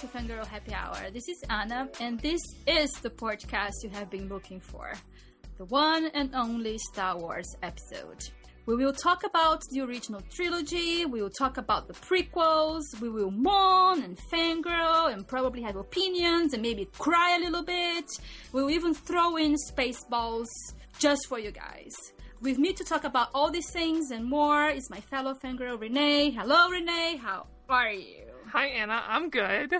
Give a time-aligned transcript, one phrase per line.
[0.00, 1.10] To Fangirl Happy Hour.
[1.10, 4.92] This is Ana, and this is the podcast you have been looking for
[5.56, 8.22] the one and only Star Wars episode.
[8.66, 13.30] We will talk about the original trilogy, we will talk about the prequels, we will
[13.30, 18.04] mourn and fangirl and probably have opinions and maybe cry a little bit.
[18.52, 20.48] We will even throw in Spaceballs
[20.98, 21.94] just for you guys.
[22.42, 26.34] With me to talk about all these things and more is my fellow fangirl Renay.
[26.34, 27.18] Hello, Renay.
[27.18, 28.25] How are you?
[28.56, 29.02] Hi, Ana.
[29.06, 29.74] I'm good.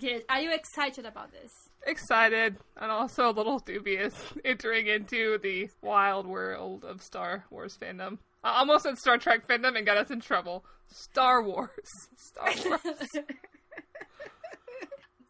[0.00, 0.24] Good.
[0.30, 1.52] Are you excited about this?
[1.86, 8.16] Excited and also a little dubious entering into the wild world of Star Wars fandom.
[8.42, 10.64] I almost said Star Trek fandom and got us in trouble.
[10.88, 11.68] Star Wars.
[12.16, 13.10] Star Wars.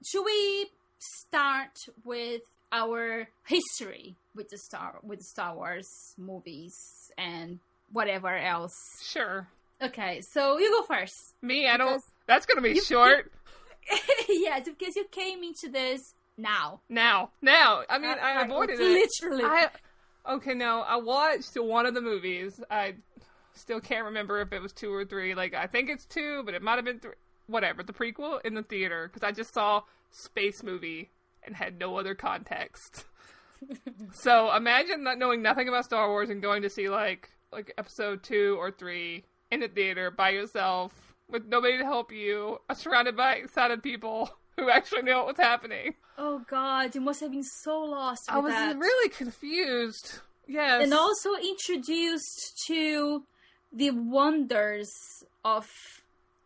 [0.06, 0.70] Should we
[1.24, 6.76] start with our history with the Star with the Star Wars movies
[7.18, 7.58] and
[7.90, 8.76] whatever else?
[9.02, 9.48] sure.
[9.82, 11.34] Okay, so you go first.
[11.42, 12.00] Me, I don't.
[12.26, 13.32] That's gonna be you- short.
[14.28, 16.80] yes, because you came into this now.
[16.88, 17.82] Now, now.
[17.88, 19.10] I mean, I Right, avoided it.
[19.20, 19.44] literally.
[19.44, 19.68] I
[20.28, 20.54] okay.
[20.54, 22.60] No, I watched one of the movies.
[22.70, 22.94] I
[23.54, 25.34] still can't remember if it was two or three.
[25.34, 27.12] Like I think it's two, but it might have been three.
[27.48, 31.10] Whatever the prequel in the theater because I just saw space movie
[31.44, 33.04] and had no other context.
[34.12, 38.24] so imagine not knowing nothing about Star Wars and going to see like like episode
[38.24, 43.16] two or three in the theater by yourself with nobody to help you, uh, surrounded
[43.16, 45.94] by excited people who actually know what's happening.
[46.18, 48.22] Oh God, you must have been so lost.
[48.28, 48.76] With I was that.
[48.78, 50.20] really confused.
[50.48, 50.84] Yes.
[50.84, 53.24] and also introduced to
[53.72, 54.88] the wonders
[55.44, 55.68] of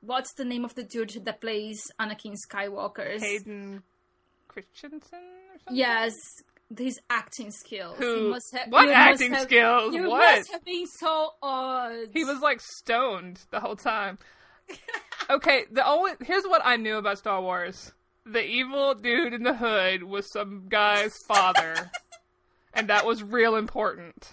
[0.00, 3.20] what's the name of the dude that plays Anakin Skywalker?
[3.20, 3.82] Hayden
[4.48, 5.76] Christensen or something?
[5.76, 6.14] Yes,
[6.76, 7.98] his acting skills.
[7.98, 9.94] Who- He must have, what acting have- skills?
[9.94, 10.38] You What?
[10.38, 12.08] must have been so odd.
[12.14, 14.19] He was like stoned the whole time.
[15.31, 17.92] Okay, the only here's what I knew about Star Wars.
[18.26, 21.91] The evil dude in the hood was some guy's father.
[22.75, 24.32] and that was real important.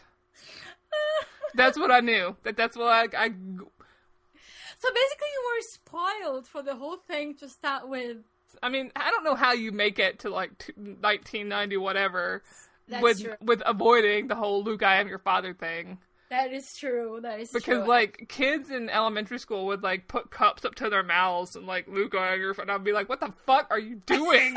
[1.53, 2.35] That's what I knew.
[2.43, 7.49] That that's what I, I So basically, you were spoiled for the whole thing to
[7.49, 8.17] start with.
[8.61, 12.43] I mean, I don't know how you make it to like t- 1990 whatever
[12.87, 13.35] That's with true.
[13.41, 15.99] with avoiding the whole Luke I am your father thing.
[16.29, 17.19] That is true.
[17.21, 17.59] That is true.
[17.59, 17.87] Because true.
[17.87, 21.87] like kids in elementary school would like put cups up to their mouths and like
[21.87, 22.63] Luke I your father.
[22.63, 24.55] And I'd be like, "What the fuck are you doing?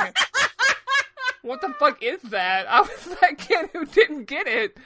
[1.43, 4.79] what the fuck is that?" I was that kid who didn't get it.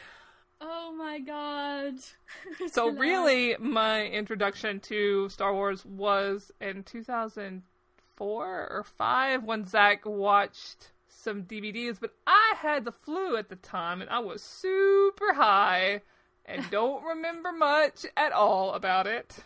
[0.61, 1.95] oh my god.
[2.71, 10.91] So really, my introduction to Star Wars was in 2004 or five when Zach watched
[11.09, 16.03] some DVDs, but I had the flu at the time and I was super high
[16.47, 19.37] and don't remember much at all about it.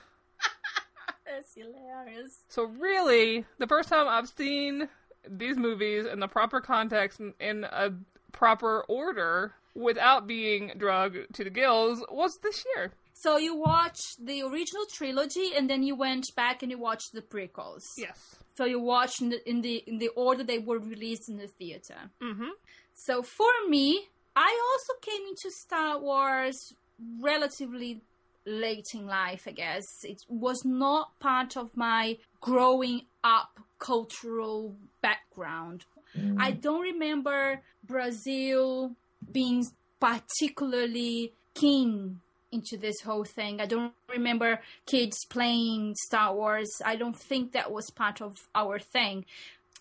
[1.26, 2.44] That's hilarious.
[2.48, 4.88] So really, the first time I've seen
[5.28, 7.92] these movies in the proper context and in a
[8.32, 12.92] proper order without being drugged to the gills was this year.
[13.12, 17.22] So you watched the original trilogy, and then you went back and you watched the
[17.22, 17.82] prequels.
[17.97, 18.36] Yes.
[18.54, 21.48] So you watched in the in the, in the order they were released in the
[21.48, 22.10] theater.
[22.22, 22.50] Mm-hmm.
[22.94, 26.75] So for me, I also came into Star Wars
[27.20, 28.03] relatively
[28.47, 29.84] late in life, I guess.
[30.04, 35.84] It was not part of my growing up cultural background.
[36.16, 36.36] Mm.
[36.38, 38.92] I don't remember Brazil
[39.31, 39.64] being
[40.00, 42.20] particularly keen
[42.50, 43.60] into this whole thing.
[43.60, 46.70] I don't remember kids playing Star Wars.
[46.84, 49.26] I don't think that was part of our thing.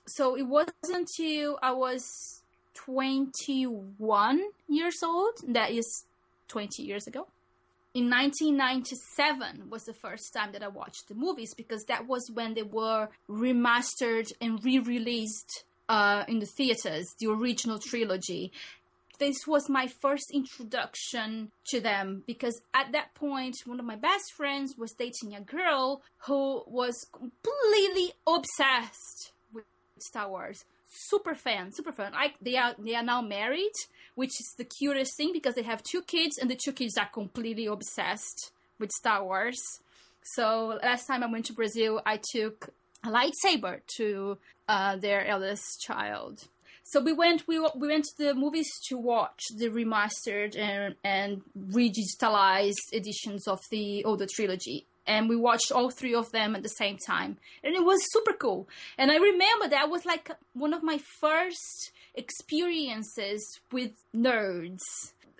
[0.08, 2.42] So it wasn't until I was
[2.76, 6.06] 21 years old, that is
[6.48, 7.28] 20 years ago.
[7.94, 12.54] In 1997 was the first time that I watched the movies because that was when
[12.54, 18.52] they were remastered and re-released uh, in the theaters, the original trilogy.
[19.20, 24.32] This was my first introduction to them because at that point, one of my best
[24.36, 29.66] friends was dating a girl who was completely obsessed with
[30.00, 30.66] Star Wars.
[30.88, 32.14] Super fan, super fan.
[32.14, 33.74] Like they are they are now married,
[34.18, 37.06] which is the cutest thing because they have two kids and the two kids are
[37.06, 39.62] completely obsessed with Star Wars.
[40.24, 42.70] So last time I went to Brazil, I took
[43.06, 46.46] a lightsaber to uh, their eldest child.
[46.82, 51.44] So we went we we went to the movies to watch the remastered and and
[51.56, 54.88] digitalized editions of the older trilogy.
[55.08, 57.38] And we watched all three of them at the same time.
[57.64, 58.68] And it was super cool.
[58.98, 64.82] And I remember that was like one of my first experiences with nerds.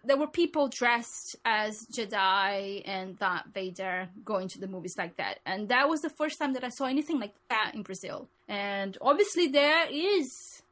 [0.04, 5.40] there were people dressed as Jedi and Darth Vader going to the movies like that.
[5.46, 8.30] And that was the first time that I saw anything like that in Brazil.
[8.48, 10.30] And obviously, there is,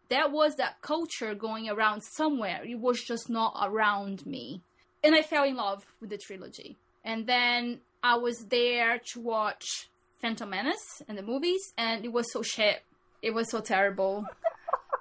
[0.08, 2.62] there was that culture going around somewhere.
[2.64, 4.62] It was just not around me.
[5.04, 6.78] And I fell in love with the trilogy.
[7.04, 9.90] And then I was there to watch
[10.22, 12.84] Phantom Menace and the movies, and it was so shit.
[13.24, 14.28] It was so terrible.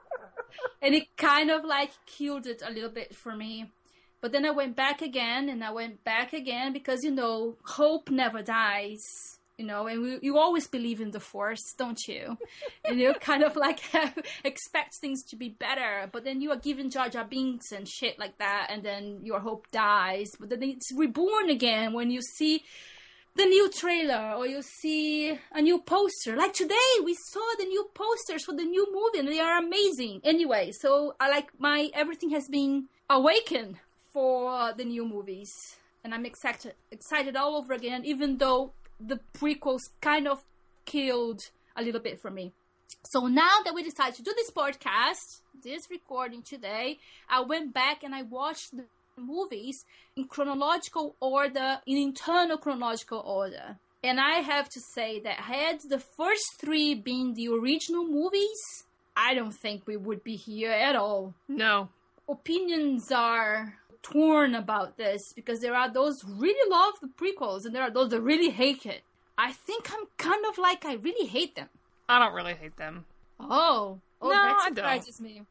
[0.83, 3.71] and it kind of like killed it a little bit for me.
[4.23, 8.11] But then I went back again and I went back again because, you know, hope
[8.11, 9.03] never dies,
[9.59, 12.39] you know, and we, you always believe in the force, don't you?
[12.87, 16.57] and you kind of like have, expect things to be better, but then you are
[16.57, 20.31] given Jar Jar Binks and shit like that, and then your hope dies.
[20.41, 22.65] But then it's reborn again when you see
[23.37, 26.37] the new trailer or you see a new poster.
[26.37, 30.21] Like today, we saw the new posters for the new movie and they are amazing.
[30.23, 33.77] Anyway, so I like my everything has been awakened
[34.13, 35.51] for the new movies,
[36.05, 38.05] and I'm excited excited all over again.
[38.05, 40.45] Even though the prequels kind of
[40.85, 41.41] killed
[41.77, 42.53] a little bit for me.
[43.07, 46.99] So now that we decided to do this podcast, this recording today,
[47.29, 48.85] I went back and I watched the
[49.17, 49.85] movies
[50.17, 53.77] in chronological order, in internal chronological order.
[54.03, 58.61] And I have to say that had the first three been the original movies,
[59.17, 61.35] I don't think we would be here at all.
[61.49, 61.89] No.
[62.29, 67.75] Opinions are torn about this because there are those who really love the prequels and
[67.75, 69.03] there are those that really hate it.
[69.37, 71.69] I think I'm kind of like I really hate them.
[72.09, 73.07] I don't really hate them.
[73.41, 75.43] Oh, oh No, that surprises me.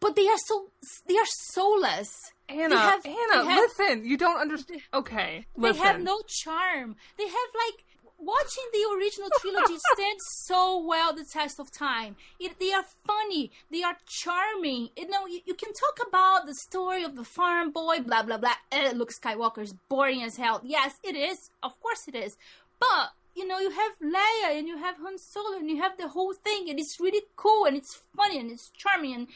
[0.00, 0.68] But they are so
[1.06, 2.08] they are soulless.
[2.48, 4.04] Ana, have- Ana, have- listen.
[4.04, 4.80] You don't understand.
[4.94, 5.82] Okay, They listen.
[5.84, 6.96] have no charm.
[7.18, 7.84] They have like
[8.20, 12.16] watching the original trilogy stands so well the test of time.
[12.40, 13.52] It, they are funny.
[13.70, 14.88] They are charming.
[14.96, 18.38] You know, you, you can talk about the story of the farm boy, blah blah
[18.38, 18.54] blah.
[18.72, 20.60] Eh, Luke Skywalker is boring as hell.
[20.64, 21.50] Yes, it is.
[21.62, 22.36] Of course, it is.
[22.80, 26.08] But you know, you have Leia and you have Han Solo and you have the
[26.08, 29.28] whole thing, and it's really cool and it's funny and it's charming and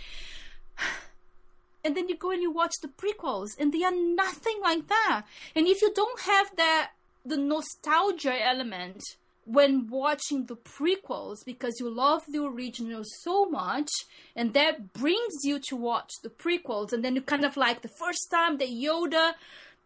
[1.84, 5.23] and then you go and you watch the prequels and they are nothing like that.
[5.55, 6.93] And if you don't have that
[7.25, 9.02] the nostalgia element
[9.44, 13.90] when watching the prequels because you love the original so much
[14.37, 17.88] and that brings you to watch the prequels and then you kind of like the
[17.88, 19.32] first time that yoda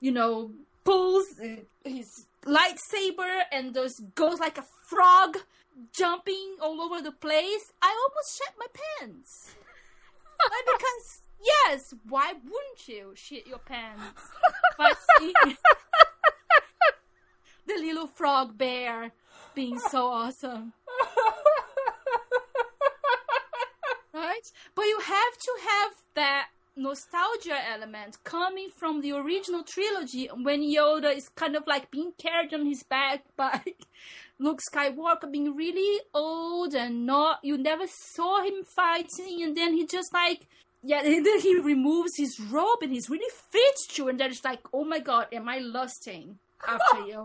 [0.01, 0.51] you know
[0.85, 1.25] pulls
[1.85, 5.39] his lightsaber and just goes like a frog
[5.93, 8.67] jumping all over the place i almost shat my
[9.01, 9.55] pants.
[10.67, 14.23] Because yes, why wouldn't you shit your pants?
[14.73, 15.33] if I see
[17.67, 19.12] the little frog bear
[19.55, 20.73] being so awesome,
[24.15, 24.53] right?
[24.75, 31.17] But you have to have that nostalgia element coming from the original trilogy when Yoda
[31.17, 33.62] is kind of like being carried on his back by
[34.38, 39.87] Luke Skywalker being really old and not you never saw him fighting and then he
[39.87, 40.47] just like
[40.82, 44.44] yeah and then he removes his robe and he's really fit you and then it's
[44.44, 47.25] like oh my god am I lusting after you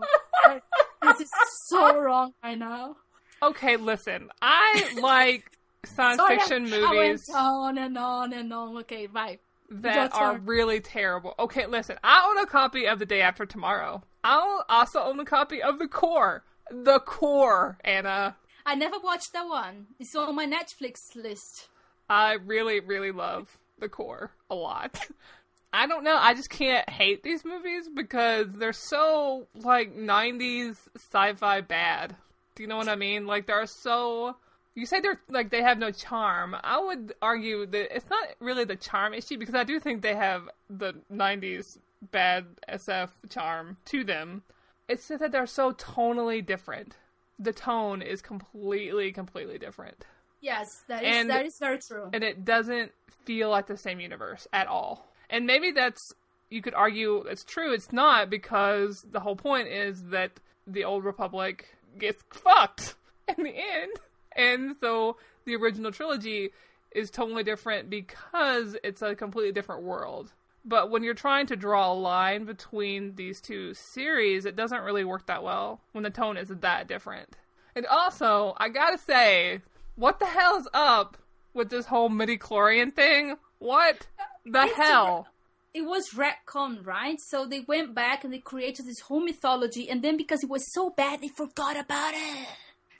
[1.02, 1.30] this is
[1.68, 2.96] so wrong right now
[3.42, 4.30] Okay, listen.
[4.40, 5.50] I like
[5.84, 10.80] science Sorry, fiction I movies on and on and on okay bye that are really
[10.80, 11.34] terrible.
[11.38, 11.96] Okay, listen.
[12.04, 14.02] I own a copy of The Day After Tomorrow.
[14.22, 16.44] I'll also own a copy of The Core.
[16.70, 18.36] The Core, Ana.
[18.64, 21.68] I never watched that one it's on my Netflix list
[22.12, 25.00] I really, really love The Core a lot.
[25.72, 26.14] I don't know.
[26.14, 32.14] I just can't hate these movies because they're so like 90s sci-fi bad.
[32.54, 33.26] Do you know what I mean?
[33.26, 34.36] Like they're so
[34.74, 36.54] you say they're like they have no charm.
[36.62, 40.14] I would argue that it's not really the charm issue because I do think they
[40.14, 41.78] have the 90s
[42.10, 44.42] bad SF charm to them.
[44.86, 46.96] It's just that they're so tonally different.
[47.38, 50.04] The tone is completely completely different
[50.42, 52.92] yes that is And- that is very true and it doesn't
[53.24, 55.06] feel like the same universe at all.
[55.30, 56.12] And maybe that's
[56.50, 57.72] you could argue it's true.
[57.72, 60.32] It's not because the whole point is that
[60.66, 62.94] the old republic gets fucked
[63.38, 63.92] in the end,
[64.36, 66.50] and so the original trilogy
[66.90, 70.32] is totally different because it's a completely different world.
[70.64, 75.04] But when you're trying to draw a line between these two series, it doesn't really
[75.04, 77.36] work that well when the tone is that different.
[77.74, 79.60] And also, I gotta say,
[79.96, 81.16] what the hell is up
[81.54, 83.36] with this whole midi chlorian thing?
[83.58, 84.06] What
[84.44, 85.28] the It's a- hell?
[85.74, 87.18] it was retcon, right?
[87.28, 90.64] So they went back and they created this whole mythology, and then because it was
[90.72, 92.48] so bad, they forgot about it.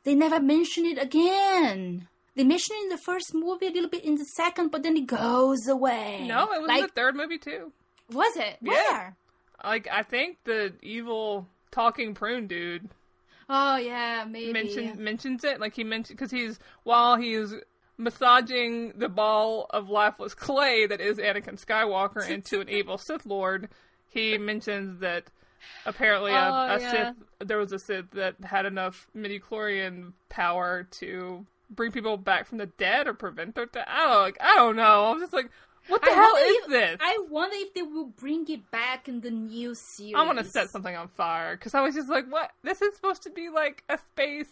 [0.05, 2.09] They never mentioned it again.
[2.35, 4.97] They mentioned it in the first movie, a little bit in the second, but then
[4.97, 6.25] it goes away.
[6.27, 7.73] No, it was like in the third movie too.
[8.11, 8.57] Was it?
[8.63, 8.73] Yeah.
[8.73, 9.17] Where?
[9.63, 12.89] Like I think the evil talking prune dude
[13.49, 14.53] Oh yeah, maybe.
[14.53, 15.61] mentions mentions it.
[15.61, 17.55] Like he mentioned because he's while he's
[17.99, 23.69] massaging the ball of lifeless clay that is Anakin Skywalker into an evil Sith Lord.
[24.09, 25.25] He mentions that
[25.87, 26.91] apparently a, Oh, a yeah.
[26.91, 32.47] Sith there was a Sith that had enough midi chlorian power to bring people back
[32.47, 33.87] from the dead or prevent their death.
[33.89, 35.07] I don't like I don't know.
[35.07, 35.51] I'm just like,
[35.89, 36.97] what the I hell is if- this?
[37.01, 40.15] I wonder if they will bring it back in the new series.
[40.17, 42.51] I want to set something on fire because I was just like, "What?
[42.63, 44.49] This is supposed to be like a space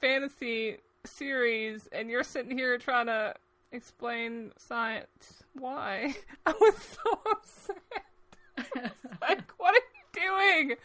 [0.00, 3.34] fantasy series, and you're sitting here trying to
[3.72, 5.42] explain science.
[5.54, 6.14] Why?"
[6.46, 8.12] I was so upset.
[9.20, 10.76] like, what are you doing,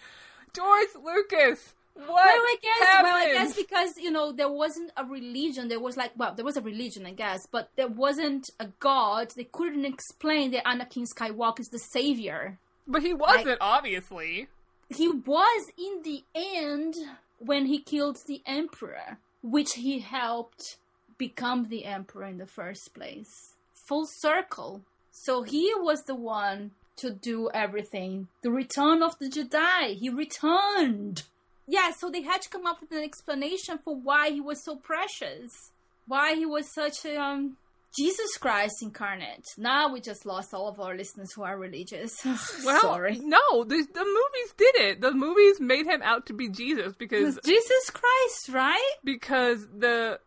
[0.56, 1.74] George Lucas?
[2.06, 2.88] What Well, I guess.
[2.88, 3.04] happened?
[3.14, 5.68] Well, I guess because you know there wasn't a religion.
[5.68, 9.32] There was like, well, there was a religion, I guess, but there wasn't a god.
[9.36, 12.58] They couldn't explain that Anakin Skywalker is the savior.
[12.88, 14.48] but he wasn't obviously.
[14.90, 16.96] He was in the end
[17.38, 20.78] when he killed the emperor, which he helped
[21.18, 23.54] become the emperor in the first place.
[23.74, 24.82] Full circle.
[25.12, 28.28] So he was the one to do everything.
[28.42, 29.96] The return of the Jedi.
[29.96, 31.24] He returned.
[31.72, 34.76] Yeah, so they had to come up with an explanation for why he was so
[34.76, 35.72] precious.
[36.08, 37.58] Why he was such a um
[37.98, 39.46] Jesus Christ incarnate.
[39.58, 42.14] Now we just lost all of our listeners who are religious.
[42.66, 43.20] Well, Sorry.
[43.24, 45.02] no, the, the movies did it.
[45.02, 48.92] The movies made him out to be Jesus because Jesus Christ, right?
[49.04, 50.20] because the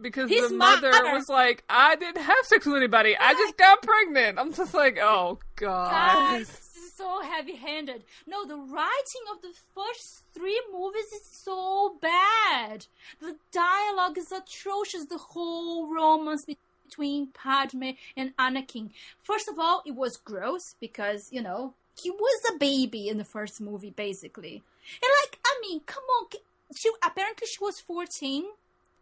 [0.00, 3.16] because His the mother mother- was like, I didn't have sex with anybody.
[3.16, 4.38] I just got pregnant.
[4.38, 5.90] I'm just like, oh god.
[5.90, 6.61] Guys,
[7.02, 8.04] so heavy-handed.
[8.26, 12.86] No, the writing of the first three movies is so bad.
[13.20, 15.06] The dialogue is atrocious.
[15.06, 18.90] The whole romance between Padme and Anakin.
[19.22, 23.24] First of all, it was gross because you know he was a baby in the
[23.24, 24.62] first movie, basically.
[25.02, 26.26] And like, I mean, come on,
[26.76, 28.44] she apparently she was fourteen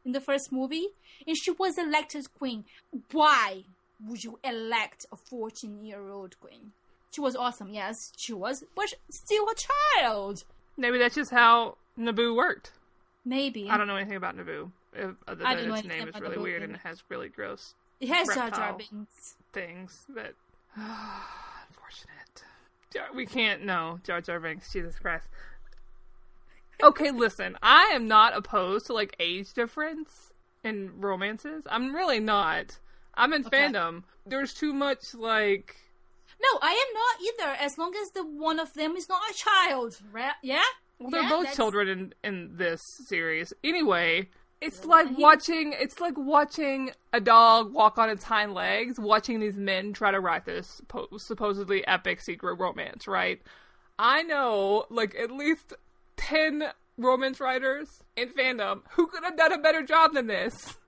[0.07, 0.89] in the first movie,
[1.27, 2.65] and she was elected queen.
[3.13, 3.65] Why
[4.07, 6.73] would you elect a 14 year old queen?
[7.11, 9.55] She was awesome, yes, she was, but still a
[10.01, 10.45] child.
[10.77, 12.71] Maybe that's just how Naboo worked.
[13.25, 13.69] Maybe.
[13.69, 14.71] I don't know anything about Naboo.
[14.93, 18.09] If, other than its name is really Naboo weird and it has really gross It
[18.09, 18.73] has Jar Jar.
[18.77, 19.35] Binks.
[19.53, 20.35] things that
[20.77, 22.45] unfortunate.
[22.93, 24.73] Jar- We can't no Jar Jar Binks.
[24.73, 25.27] Jesus Christ.
[26.83, 27.57] Okay, listen.
[27.63, 30.33] I am not opposed to like age difference
[30.65, 31.65] in romances.
[31.71, 32.79] I'm really not.
[33.15, 33.59] I'm in Okay.
[33.59, 34.05] fandom.
[34.27, 35.77] There's too much like
[36.43, 39.35] No, I am not either, as long as the one of them is not a
[39.35, 39.99] child.
[40.11, 40.33] Right?
[40.43, 40.63] Yeah?
[40.99, 43.53] Well, they're Yeah, both that's- children in in this series.
[43.65, 44.29] Anyway,
[44.61, 49.41] it's like he- watching it's like watching a dog walk on its hind legs, watching
[49.41, 53.41] these men try to write this po- supposedly epic secret romance, right?
[53.99, 55.75] I know like at least
[56.17, 56.65] 10
[56.99, 60.79] romance writers in fandom who could have done a better job than this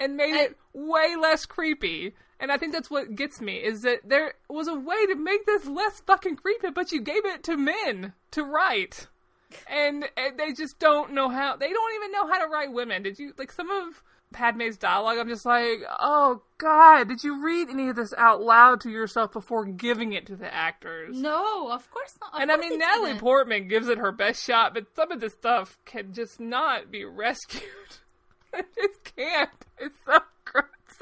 [0.00, 2.14] and made it way less creepy.
[2.42, 5.46] And I think that's what gets me is that there was a way to make
[5.46, 9.06] this less fucking creepy, but you gave it to men to write.
[9.70, 11.54] And, and they just don't know how.
[11.54, 13.04] They don't even know how to write women.
[13.04, 15.18] Did you like some of Padme's dialogue?
[15.18, 19.32] I'm just like, oh god, did you read any of this out loud to yourself
[19.32, 21.16] before giving it to the actors?
[21.16, 22.34] No, of course not.
[22.34, 23.20] Of And I mean, Natalie didn't.
[23.20, 27.04] Portman gives it her best shot, but some of this stuff can just not be
[27.04, 27.62] rescued.
[28.52, 29.50] it just can't.
[29.78, 30.18] It's so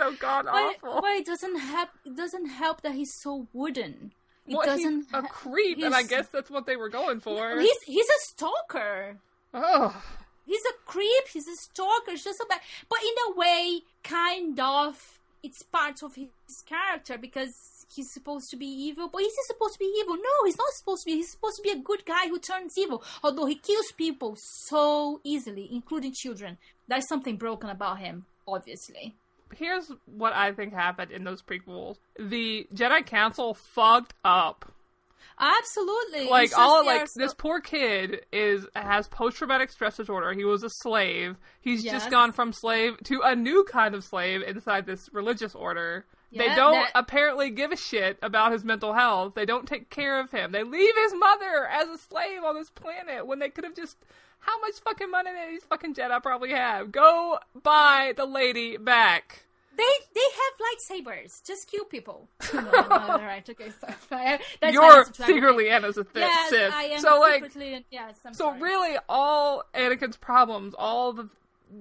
[0.00, 1.00] so god awful.
[1.00, 1.90] but it doesn't help.
[2.04, 4.12] It doesn't help that he's so wooden.
[4.47, 5.07] It Well, he's doesn't.
[5.12, 7.61] a ha- creep, and I guess that's what they were going for.
[7.61, 9.19] He's he's a stalker.
[9.54, 10.02] Oh,
[10.47, 11.28] He's a creep.
[11.33, 12.11] He's a stalker.
[12.12, 12.61] It's just so bad.
[12.88, 16.28] But in a way, kind of, it's part of his
[16.66, 17.54] character because
[17.95, 19.09] he's supposed to be evil.
[19.09, 20.16] But is he supposed to be evil?
[20.16, 21.16] No, he's not supposed to be.
[21.19, 23.04] He's supposed to be a good guy who turns evil.
[23.23, 26.59] Although he kills people so easily, including children.
[26.88, 29.14] There's something broken about him, obviously.
[29.54, 34.73] Here's what I think happened in those prequels: the Jedi Council fucked up.
[35.38, 36.28] Absolutely.
[36.28, 40.33] like all like so- this poor kid is has post traumatic stress disorder.
[40.33, 41.37] He was a slave.
[41.61, 41.95] He's Yes.
[41.95, 46.07] just gone from slave to a new kind of slave inside this religious order.
[46.33, 49.35] they don't that- apparently give a shit about his mental health.
[49.35, 50.52] They don't take care of him.
[50.52, 53.97] They leave his mother as a slave on this planet when they could have just
[54.40, 56.90] how much fucking money these fucking Jedi probably have?
[56.92, 59.44] Go buy the lady back.
[59.76, 61.42] They they have lightsabers.
[61.47, 62.28] Just kill people.
[62.52, 63.49] no, no, no, all right.
[63.49, 63.70] Okay.
[64.11, 65.37] That's You're answer to everything.
[65.37, 66.73] secretly Ana's a th- Yes, Sith.
[66.75, 67.44] I am so like.
[67.90, 68.61] Yes, I'm So sorry.
[68.61, 71.28] really, all Anakin's problems, all the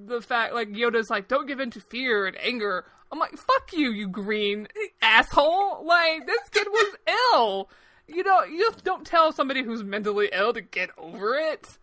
[0.05, 2.85] the fact, like Yoda's like, don't give in to fear and anger.
[3.11, 4.67] I'm like, fuck you, you green
[5.01, 5.83] asshole!
[5.83, 6.95] Like this kid was
[7.33, 7.69] ill.
[8.07, 11.78] you know, you just don't tell somebody who's mentally ill to get over it.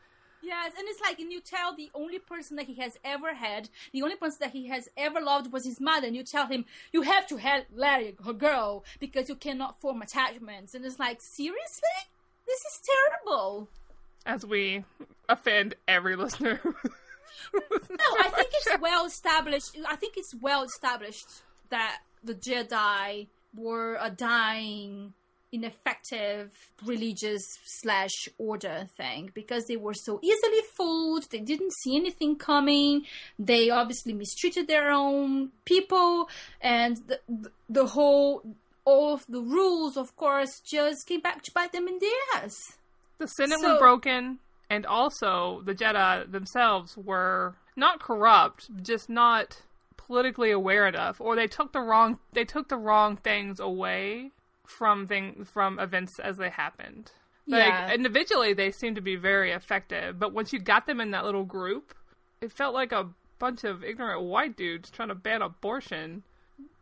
[0.47, 3.69] Yes, and it's like, and you tell the only person that he has ever had,
[3.93, 6.67] the only person that he has ever loved was his mother, and you tell him,
[6.93, 10.73] you have to have Larry, her girl, because you cannot form attachments.
[10.73, 11.89] And it's like, seriously?
[12.47, 13.69] This is terrible.
[14.25, 14.85] As we
[15.29, 16.61] offend every listener.
[16.65, 16.73] no,
[17.53, 19.77] I think it's well established.
[19.89, 21.27] I think it's well established
[21.71, 25.15] that the Jedi were a dying
[25.57, 26.53] ineffective
[26.85, 31.25] religious slash order thing because they were so easily fooled.
[31.31, 33.05] They didn't see anything coming.
[33.39, 36.29] They obviously mistreated their own people.
[36.61, 38.43] And the, the whole
[38.85, 42.55] all of the rules of course just came back to bite them in the ass.
[43.19, 44.39] The senate so, was broken
[44.71, 49.63] and also the jedi themselves were not corrupt just not
[49.97, 54.31] politically aware enough or they took the wrong they took the wrong things away
[54.67, 57.13] from thing from events as they happened.
[57.49, 57.93] Like yeah.
[57.93, 61.45] individually they seemed to be very effective, but once you got them in that little
[61.45, 61.95] group,
[62.41, 63.09] it felt like a
[63.39, 66.25] bunch of ignorant white dudes trying to ban abortion.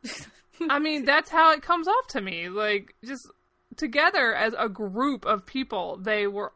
[0.71, 2.49] I mean, that's how it comes off to me.
[2.49, 3.29] Like just
[3.77, 6.53] together as a group of people, they were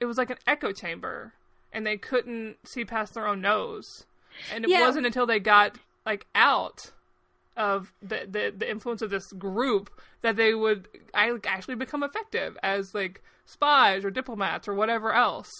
[0.00, 1.34] it was like an echo chamber
[1.72, 4.04] and they couldn't see past their own nose.
[4.52, 4.80] And it yeah.
[4.80, 6.90] wasn't until they got like out
[7.56, 9.90] of the, the the influence of this group
[10.22, 15.50] that they would actually become effective as like spies or diplomats or whatever else.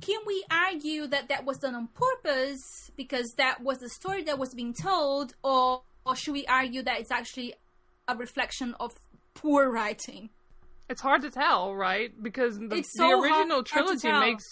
[0.00, 4.38] Can we argue that that was done on purpose because that was the story that
[4.38, 7.54] was being told, or or should we argue that it's actually
[8.06, 8.92] a reflection of
[9.34, 10.30] poor writing?
[10.88, 12.10] It's hard to tell, right?
[12.22, 14.44] Because the, so the original trilogy makes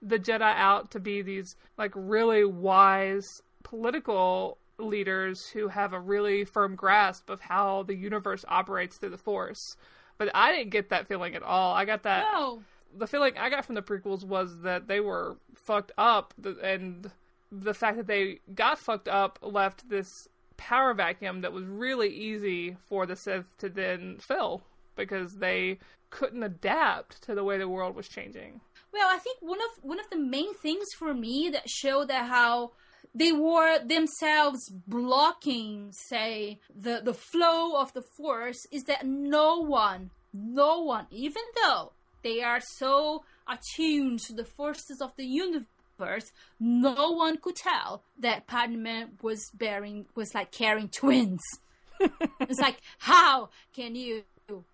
[0.00, 3.28] the Jedi out to be these like really wise
[3.62, 9.18] political leaders who have a really firm grasp of how the universe operates through the
[9.18, 9.76] Force.
[10.18, 11.74] But I didn't get that feeling at all.
[11.74, 12.26] I got that.
[12.32, 12.62] No.
[12.96, 17.10] The feeling I got from the prequels was that they were fucked up, and
[17.50, 22.76] the fact that they got fucked up left this power vacuum that was really easy
[22.86, 24.62] for the Sith to then fill
[24.94, 25.78] because they
[26.10, 28.60] couldn't adapt to the way the world was changing.
[28.92, 32.26] Well, I think one of one of the main things for me that showed that
[32.26, 32.72] how
[33.14, 40.10] they were themselves blocking, say, the, the flow of the force is that no one,
[40.32, 47.10] no one, even though they are so attuned to the forces of the universe, no
[47.10, 51.42] one could tell that Padme was bearing, was like carrying twins.
[52.40, 54.22] it's like, how can you,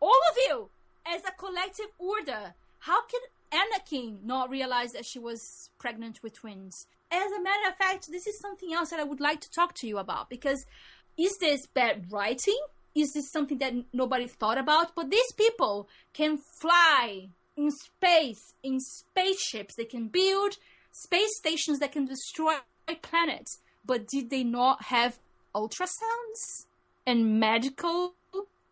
[0.00, 0.68] all of you,
[1.06, 3.20] as a collective order, how can
[3.52, 6.86] Anakin not realize that she was pregnant with twins?
[7.10, 9.74] as a matter of fact, this is something else that I would like to talk
[9.76, 10.64] to you about because
[11.16, 12.58] is this bad writing?
[12.94, 14.94] Is this something that nobody thought about?
[14.94, 19.74] But these people can fly in space, in spaceships.
[19.76, 20.54] They can build
[20.92, 22.54] space stations that can destroy
[23.02, 23.58] planets.
[23.84, 25.18] But did they not have
[25.54, 26.66] ultrasounds
[27.06, 28.14] and medical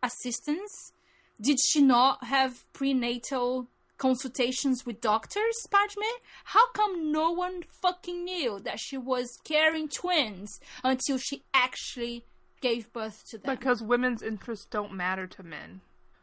[0.03, 0.93] assistance?
[1.39, 6.01] Did she not have prenatal consultations with doctors, Padme?
[6.45, 12.25] How come no one fucking knew that she was carrying twins until she actually
[12.61, 13.55] gave birth to them?
[13.55, 15.81] Because women's interests don't matter to men.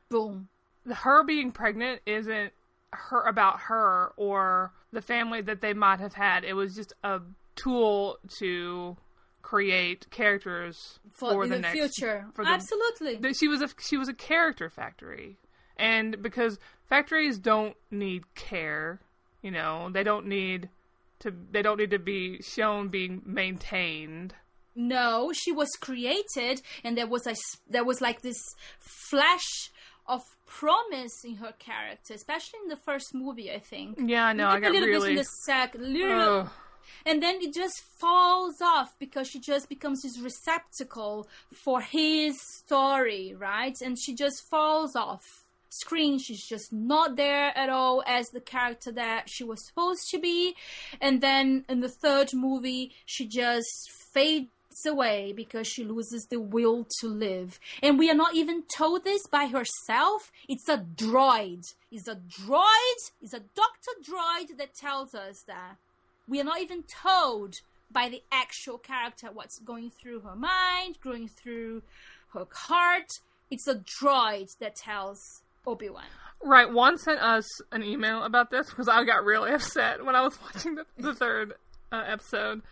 [0.09, 0.49] Boom.
[0.91, 2.53] Her being pregnant isn't
[2.93, 6.45] her about her or the family that they might have had.
[6.45, 7.21] It was just a
[7.57, 8.97] tool to
[9.43, 12.27] create characters for, for the, the, next future.
[12.33, 13.35] For the, Absolutely.
[13.35, 15.37] She was a she was a character factory
[15.77, 16.59] and because
[16.89, 19.01] factories don't need care,
[19.43, 20.69] you know, they don't need
[21.21, 24.35] to they don't need to be shown being maintained.
[24.77, 27.35] No, she was created, and there was a
[27.69, 28.41] there was like this
[28.79, 29.71] flash
[30.07, 33.53] of promise in her character, especially in the first movie.
[33.53, 33.99] I think.
[34.01, 35.01] Yeah, no, I got a little really...
[35.01, 36.51] bit in the second, little,
[37.07, 43.35] and then it just falls off because she just becomes this receptacle for his story,
[43.39, 43.77] right?
[43.83, 45.44] And she just falls off
[45.81, 50.19] screen she's just not there at all as the character that she was supposed to
[50.19, 50.55] be.
[51.01, 54.49] And then in the third movie she just fades
[54.87, 57.59] away because she loses the will to live.
[57.83, 60.33] And we are not even told this by herself.
[60.49, 61.65] It's a droid.
[61.91, 63.11] It's a droid.
[63.21, 65.77] It's a doctor droid that tells us that.
[66.27, 67.57] We are not even told
[67.95, 71.83] by the actual character what's going through her mind going through
[72.35, 73.11] her heart.
[73.51, 76.05] It's a droid that tells Obi Wan.
[76.43, 76.71] Right.
[76.71, 80.39] Juan sent us an email about this because I got really upset when I was
[80.43, 81.55] watching the, the third
[81.93, 82.63] uh, episode.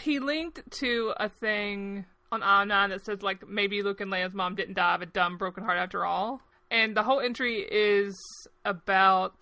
[0.00, 4.54] He linked to a thing on io9 that says, like, maybe Luke and Leia's mom
[4.56, 6.40] didn't die of a dumb, broken heart after all.
[6.70, 8.18] and the whole entry is
[8.64, 9.34] about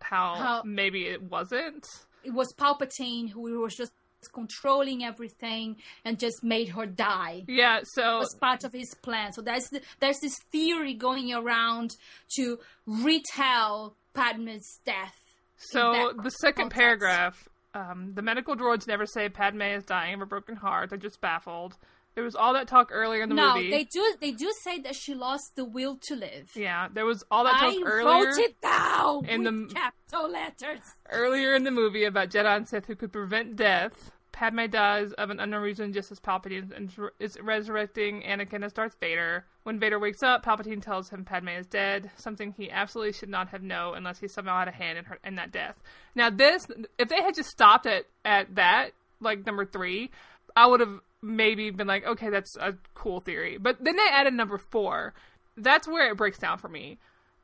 [0.00, 1.86] how, How- maybe it wasn't.
[2.24, 3.92] It was Palpatine who was just
[4.28, 7.44] controlling everything and just made her die.
[7.48, 9.32] Yeah, so was part of his plan.
[9.32, 11.96] So there's the, there's this theory going around
[12.36, 15.16] to retell Padme's death.
[15.56, 16.78] So the second context.
[16.78, 20.90] paragraph, um, the medical droids never say Padme is dying of a broken heart.
[20.90, 21.76] They're just baffled.
[22.14, 23.70] There was all that talk earlier in the no, movie.
[23.70, 26.50] they do they do say that she lost the will to live.
[26.54, 30.80] Yeah, there was all that talk I earlier wrote it down in the- capital letters.
[31.10, 34.10] earlier in the movie about Jedi and Sith who could prevent death.
[34.32, 38.96] Padme dies of an unknown reason just as Palpatine is- is resurrecting Anakin as Darth
[38.98, 39.46] Vader.
[39.62, 43.48] When Vader wakes up, Palpatine tells him Padme is dead, something he absolutely should not
[43.50, 45.76] have known unless he somehow had a hand in her in that death.
[46.14, 46.66] Now, this
[46.98, 50.10] if they had just stopped at at that, like number three,
[50.56, 53.56] I would have maybe been like, okay, that's a cool theory.
[53.58, 55.14] But then they added number four.
[55.56, 56.98] That's where it breaks down for me.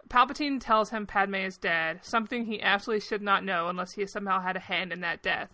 [0.08, 4.40] Palpatine tells him Padme is dead, something he absolutely should not know unless he somehow
[4.40, 5.50] had a hand in that death.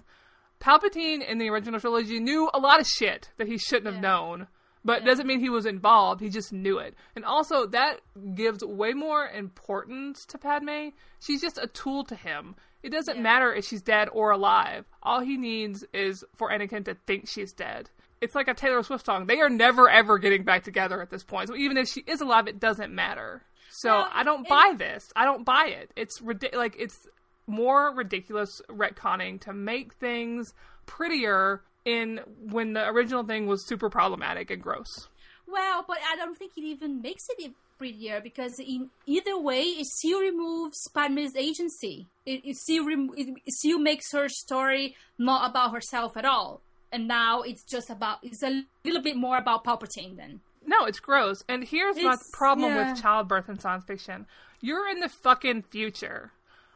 [0.61, 4.47] Palpatine in the original trilogy knew a lot of shit that he shouldn't have known,
[4.85, 5.07] but Yeah.
[5.07, 6.21] doesn't mean he was involved.
[6.21, 6.95] He just knew it.
[7.17, 8.01] And also, that
[8.35, 10.91] gives way more importance to Padme.
[11.19, 12.55] She's just a tool to him.
[12.83, 13.23] It doesn't Yeah.
[13.23, 14.87] matter if she's dead or alive.
[15.03, 17.91] All he needs is for Anakin to think she's dead.
[18.21, 19.27] It's like a Taylor Swift song.
[19.27, 21.49] They are never ever getting back together at this point.
[21.49, 23.43] So even if she is alive, it doesn't matter.
[23.71, 25.13] So Well, I don't it- buy this.
[25.17, 25.91] I don't buy it.
[25.97, 26.59] It's ridiculous.
[26.59, 27.07] Like it's
[27.47, 30.55] more ridiculous retconning to make things
[30.87, 35.09] prettier in when the original thing was super problematic and gross.
[35.47, 39.87] Well, but I don't think it even makes it prettier because in either way, it
[39.87, 42.07] still removes Padme's agency.
[42.25, 46.63] It, it still rem- it still makes her story not about herself at all.
[46.95, 50.41] And now it's just about it's a little bit more about Palpatine then.
[50.65, 51.43] No, it's gross.
[51.49, 52.93] And here's my problem yeah.
[52.93, 54.27] with childbirth in science fiction.
[54.61, 56.31] You're in the fucking future.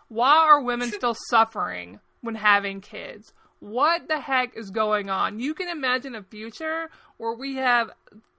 [0.08, 3.32] Why are women still suffering when having kids?
[3.60, 5.38] What the heck is going on?
[5.38, 7.90] You can imagine a future where we have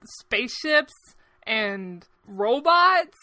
[0.03, 0.93] spaceships
[1.43, 3.17] and robots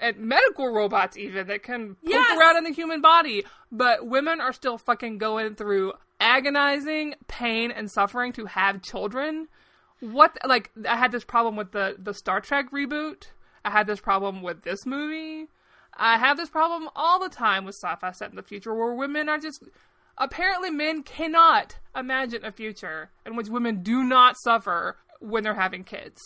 [0.00, 2.38] and medical robots even that can poke Yes.
[2.38, 7.90] around in the human body, but women are still fucking going through agonizing pain and
[7.90, 9.48] suffering to have children
[10.00, 13.28] what like I had this problem with the the Star Trek reboot.
[13.64, 15.48] I had this problem with this movie.
[15.94, 19.28] I have this problem all the time with sci-fi set in the future where women
[19.28, 19.62] are just
[20.18, 25.84] apparently men cannot imagine a future in which women do not suffer when they're having
[25.84, 26.20] kids.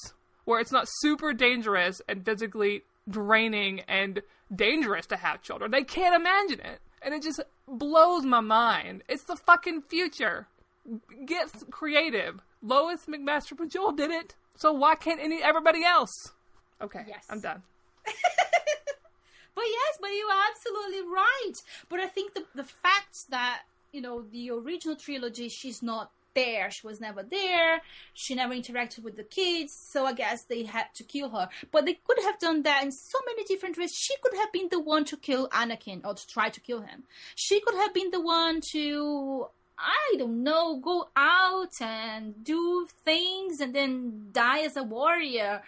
[0.44, 4.22] Where it's not super dangerous and physically draining and
[4.54, 5.70] dangerous to have children.
[5.70, 6.80] They can't imagine it.
[7.06, 9.04] And it just blows my mind.
[9.08, 10.48] It's the fucking future
[11.24, 12.40] get creative.
[12.62, 16.32] Lois McMaster Bujold did it, so why can't any everybody else?
[16.82, 17.24] Okay, Yes.
[17.30, 17.62] I'm done.
[19.54, 21.54] But yes, but you are absolutely right.
[21.88, 26.70] But I think the the fact that you know the original trilogy, she's not there.
[26.70, 27.82] She was never there.
[28.14, 29.72] She never interacted with the kids.
[29.90, 31.48] So I guess they had to kill her.
[31.72, 33.92] But they could have done that in so many different ways.
[33.92, 37.02] She could have been the one to kill Anakin or to try to kill him.
[37.34, 39.48] She could have been the one to.
[39.78, 45.60] I don't know, go out and do things and then die as a warrior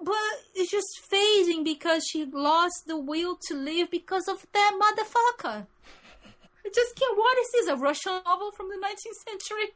[0.00, 0.14] but
[0.54, 5.66] it's just fading because she lost the will to live because of that motherfucker.
[6.64, 7.18] I just can't.
[7.18, 7.68] What is this?
[7.68, 9.70] A Russian novel from the 19th century?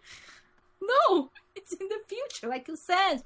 [0.83, 3.23] No, it's in the future, like you said.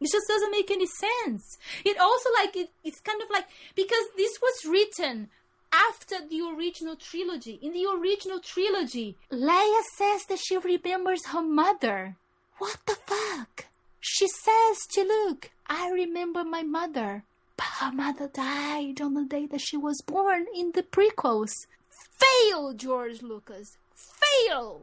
[0.00, 1.58] It just doesn't make any sense.
[1.84, 5.28] It also like it, it's kind of like because this was written
[5.72, 7.58] after the original trilogy.
[7.60, 12.16] In the original trilogy, Leia says that she remembers her mother.
[12.58, 13.66] What the fuck?
[14.00, 17.24] She says to Luke, I remember my mother.
[17.56, 21.52] But her mother died on the day that she was born in the prequels.
[21.90, 23.76] Fail, George Lucas.
[23.94, 24.82] Fail!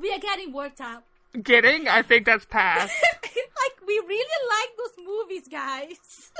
[0.00, 1.04] We are getting worked up.
[1.42, 1.88] Getting?
[1.88, 2.94] I think that's past.
[3.22, 6.32] like, we really like those movies, guys.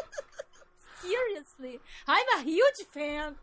[1.02, 1.80] Seriously.
[2.06, 3.34] I'm a huge fan.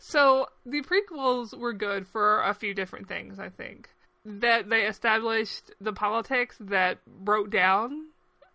[0.00, 3.38] so the prequels were good for a few different things.
[3.38, 3.88] I think
[4.24, 8.08] that they established the politics that broke down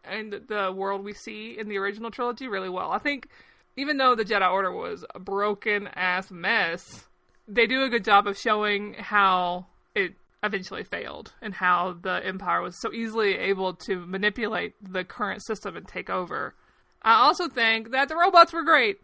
[0.04, 2.92] and the world we see in the original trilogy really well.
[2.92, 3.30] I think
[3.76, 7.06] even though the Jedi Order was a broken ass mess,
[7.48, 12.62] they do a good job of showing how it eventually failed and how the Empire
[12.62, 16.54] was so easily able to manipulate the current system and take over.
[17.02, 19.00] I also think that the robots were great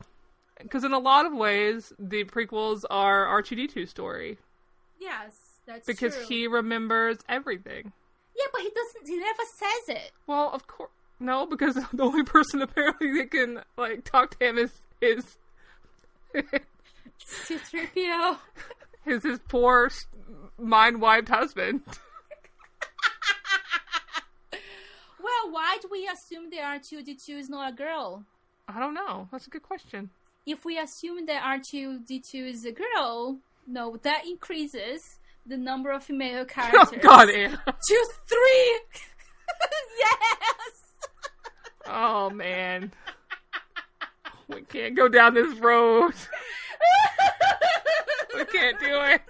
[0.62, 4.38] because in a lot of ways the prequels are R2D2 story
[5.00, 5.32] Yes,
[5.66, 6.26] that's because true.
[6.28, 7.94] he remembers everything.
[8.36, 9.08] Yeah, but he doesn't.
[9.08, 10.12] He never says it.
[10.28, 10.92] Well, of course.
[11.22, 14.72] No, because the only person apparently that can like talk to him is
[15.02, 15.38] is
[17.26, 18.38] C3PO.
[19.06, 19.90] is his poor
[20.58, 21.82] mind wiped husband.
[25.22, 28.24] Well, why do we assume that R2D2 is not a girl?
[28.68, 29.28] I don't know.
[29.32, 30.10] That's a good question.
[30.46, 36.42] If we assume that R2D2 is a girl, no, that increases the number of female
[36.44, 37.00] Oh characters.
[37.02, 37.62] God, Ana.
[37.66, 38.80] To three!
[40.00, 40.84] yes!
[41.86, 42.92] Oh man.
[44.48, 46.14] We can't go down this road.
[48.36, 49.22] We can't do it.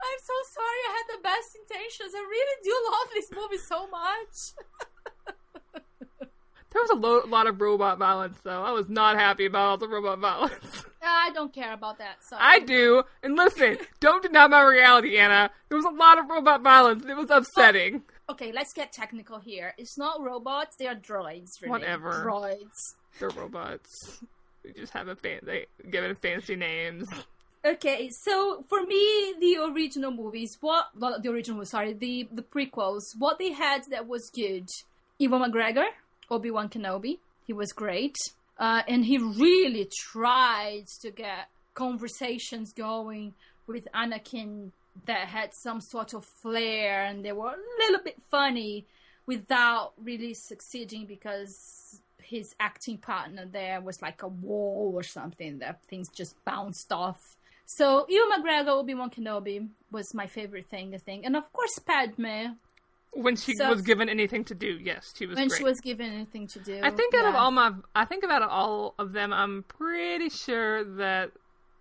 [0.00, 0.80] I'm so sorry.
[0.88, 2.12] I had the best intentions.
[2.14, 4.54] I really do love this movie so much.
[6.70, 8.62] There was a lo- lot of robot violence, though.
[8.62, 10.84] I was not happy about all the robot violence.
[11.00, 12.16] Ah, I don't care about that.
[12.28, 12.42] Sorry.
[12.44, 13.04] I do.
[13.22, 15.48] And listen, don't deny my reality, Ana.
[15.68, 17.04] There was a lot of robot violence.
[17.08, 18.02] It was upsetting.
[18.28, 19.74] Oh, okay, let's get technical here.
[19.78, 21.50] It's not robots; they are droids.
[21.62, 21.70] Really.
[21.70, 22.24] Whatever.
[22.26, 22.96] Droids.
[23.20, 24.18] They're robots.
[24.64, 25.38] We just have a fan.
[25.44, 27.08] They give it fancy names.
[27.64, 33.38] Okay, so for me, the original movies, what the original, sorry, the the prequels, what
[33.38, 34.68] they had that was good.
[35.18, 35.86] Ewan McGregor,
[36.30, 38.16] Obi Wan Kenobi, he was great,
[38.58, 43.34] uh, and he really tried to get conversations going
[43.66, 44.70] with Anakin
[45.06, 48.86] that had some sort of flair, and they were a little bit funny,
[49.26, 55.82] without really succeeding because his acting partner there was like a wall or something that
[55.88, 57.36] things just bounced off.
[57.70, 61.78] So Ewan McGregor, Obi Wan Kenobi was my favorite thing, I think, and of course
[61.78, 62.56] Padme
[63.12, 65.58] When she So- was given anything to do, yes, she was when great.
[65.58, 66.80] she was given anything to do.
[66.82, 67.40] I think out of yeah.
[67.40, 71.32] all my, I think about all of them, I'm pretty sure that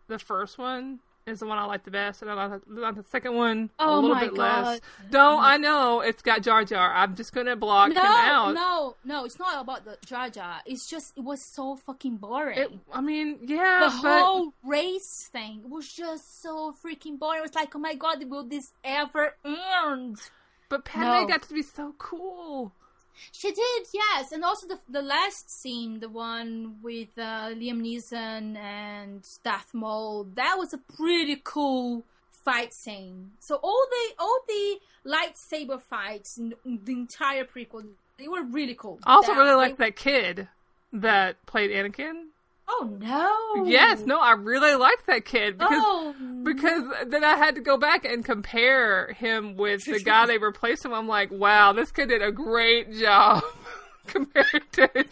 [0.07, 2.95] the first one is the one I like the best, and I like the, like
[2.95, 4.81] the second one a Oh little my bit less.
[5.11, 6.93] Don't I know it's got Jar Jar?
[6.93, 8.53] I'm just gonna block him out.
[8.53, 10.61] no, no, no, it's not about the Jar Jar.
[10.65, 12.57] It's just it was so fucking boring.
[12.57, 17.39] It, I mean, yeah, the but whole race thing was just so freaking boring.
[17.39, 20.17] It was like, oh my god, will this ever end?
[20.69, 21.25] but Padme No.
[21.27, 22.73] got to be so cool.
[23.31, 28.55] She did, yes, and also the the last scene, the one with uh, Liam Neeson
[28.57, 33.31] and Darth Maul, that was a pretty cool fight scene.
[33.39, 37.85] So all the all the lightsaber fights in the entire prequel,
[38.17, 38.99] they were really cool.
[39.03, 40.47] I also That- really they- like that kid
[40.93, 42.27] that played Anakin.
[42.69, 43.65] Oh no!
[43.65, 47.77] Yes, no, I really liked that kid because Oh because then I had to go
[47.77, 50.93] back and compare him with the guy they replaced him.
[50.93, 53.43] I'm like, wow, this kid did a great job
[54.07, 55.05] compared to his,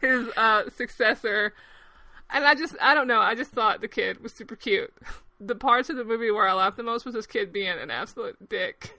[0.00, 1.54] his uh, successor.
[2.30, 4.92] And I just, I don't know, I just thought the kid was super cute.
[5.42, 7.90] The parts of the movie where I laughed the most was this kid being an
[7.90, 8.90] absolute dick.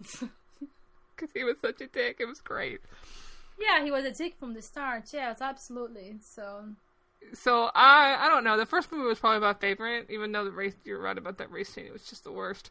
[0.00, 2.16] Because he was such a dick.
[2.18, 2.80] It was great.
[3.60, 5.04] yeah, he was a dick from the start.
[5.12, 6.16] Yes, absolutely.
[6.20, 6.64] So
[7.32, 8.56] So I I don't know.
[8.56, 11.50] The first movie was probably my favorite, even though the race you're right about that
[11.50, 11.86] race scene.
[11.86, 12.70] It was just the worst.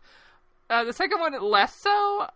[0.70, 2.28] Uh, the second one less so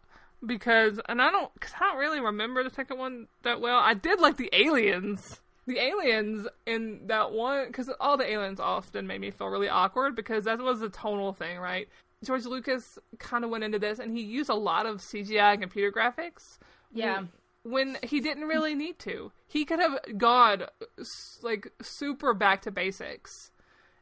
[0.45, 3.79] because and I don't cause I don't really remember the second one that well.
[3.79, 5.39] I did like the aliens.
[5.65, 10.15] The aliens in that one because all the aliens often made me feel really awkward
[10.15, 11.89] because that was a tonal thing, right?
[12.23, 15.61] George Lucas kind of went into this and he used a lot of CGI and
[15.61, 16.57] computer graphics
[16.93, 17.23] yeah.
[17.63, 19.31] When he didn't really need to.
[19.47, 20.63] He could have gone
[21.41, 23.51] like super back to basics,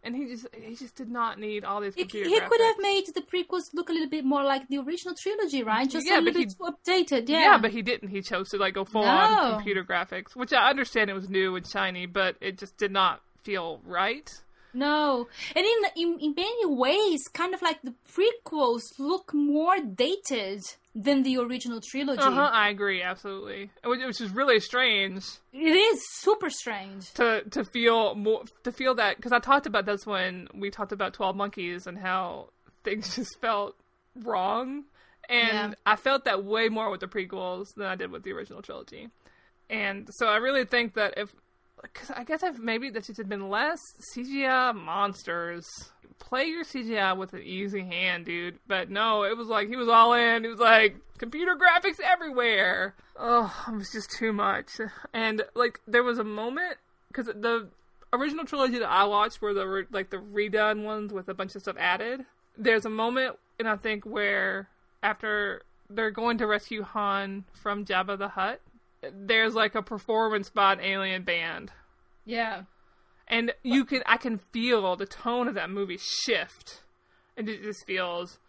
[0.03, 2.29] and he just he just did not need all these He, computer.
[2.29, 5.63] he could have made the prequels look a little bit more like the original trilogy,
[5.63, 5.89] right?
[5.89, 7.29] Just Yeah, a little he- bit updated.
[7.29, 7.39] Yeah.
[7.39, 7.57] Yeah.
[7.57, 8.09] but he didn't.
[8.09, 11.55] He chose to like go full on computer graphics, which I understand it was new
[11.55, 14.31] and shiny, but it just did not feel right.
[14.75, 20.61] No, and in, in in many ways, kind of like the prequels look more dated
[20.93, 22.21] than the original trilogy.
[22.21, 22.49] Uh huh.
[22.53, 27.11] I agree absolutely, which, which is really strange It is super strange.
[27.15, 30.91] to to feel more to feel that because I talked about this when we talked
[30.91, 32.49] about Twelve Monkeys and how
[32.83, 33.75] things just felt
[34.23, 34.83] wrong,
[35.27, 35.73] and Yeah.
[35.85, 39.09] I felt that way more with the prequels than I did with the original trilogy,
[39.69, 41.33] and so I really think that if
[41.81, 43.79] because I guess I've maybe that just had been less
[44.15, 45.67] CGI monsters.
[46.19, 48.59] Play your CGI with an easy hand, dude.
[48.67, 50.43] But no, it was like he was all in.
[50.43, 52.95] He was like computer graphics everywhere.
[53.17, 54.69] Oh, it was just too much.
[55.13, 57.67] And like there was a moment because the
[58.13, 61.61] original trilogy that I watched were the like the redone ones with a bunch of
[61.61, 62.25] stuff added.
[62.57, 64.69] There's a moment, and I think where
[65.03, 68.61] after they're going to rescue Han from Jabba the Hutt,
[69.13, 71.71] there's like a performance by an alien band,
[72.25, 72.63] Yeah.
[73.27, 76.83] and you can I can feel the tone of that movie shift,
[77.37, 78.39] and it just feels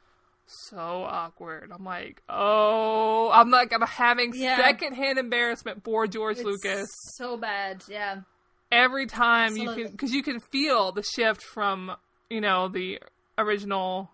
[0.47, 1.73] so awkward.
[1.75, 4.57] I'm like, oh, I'm like, I'm having Yeah.
[4.59, 8.21] secondhand embarrassment for George It's Lucas So bad, yeah.
[8.71, 11.97] every time you can, because you can feel the shift from
[12.31, 13.01] you know the
[13.38, 14.11] original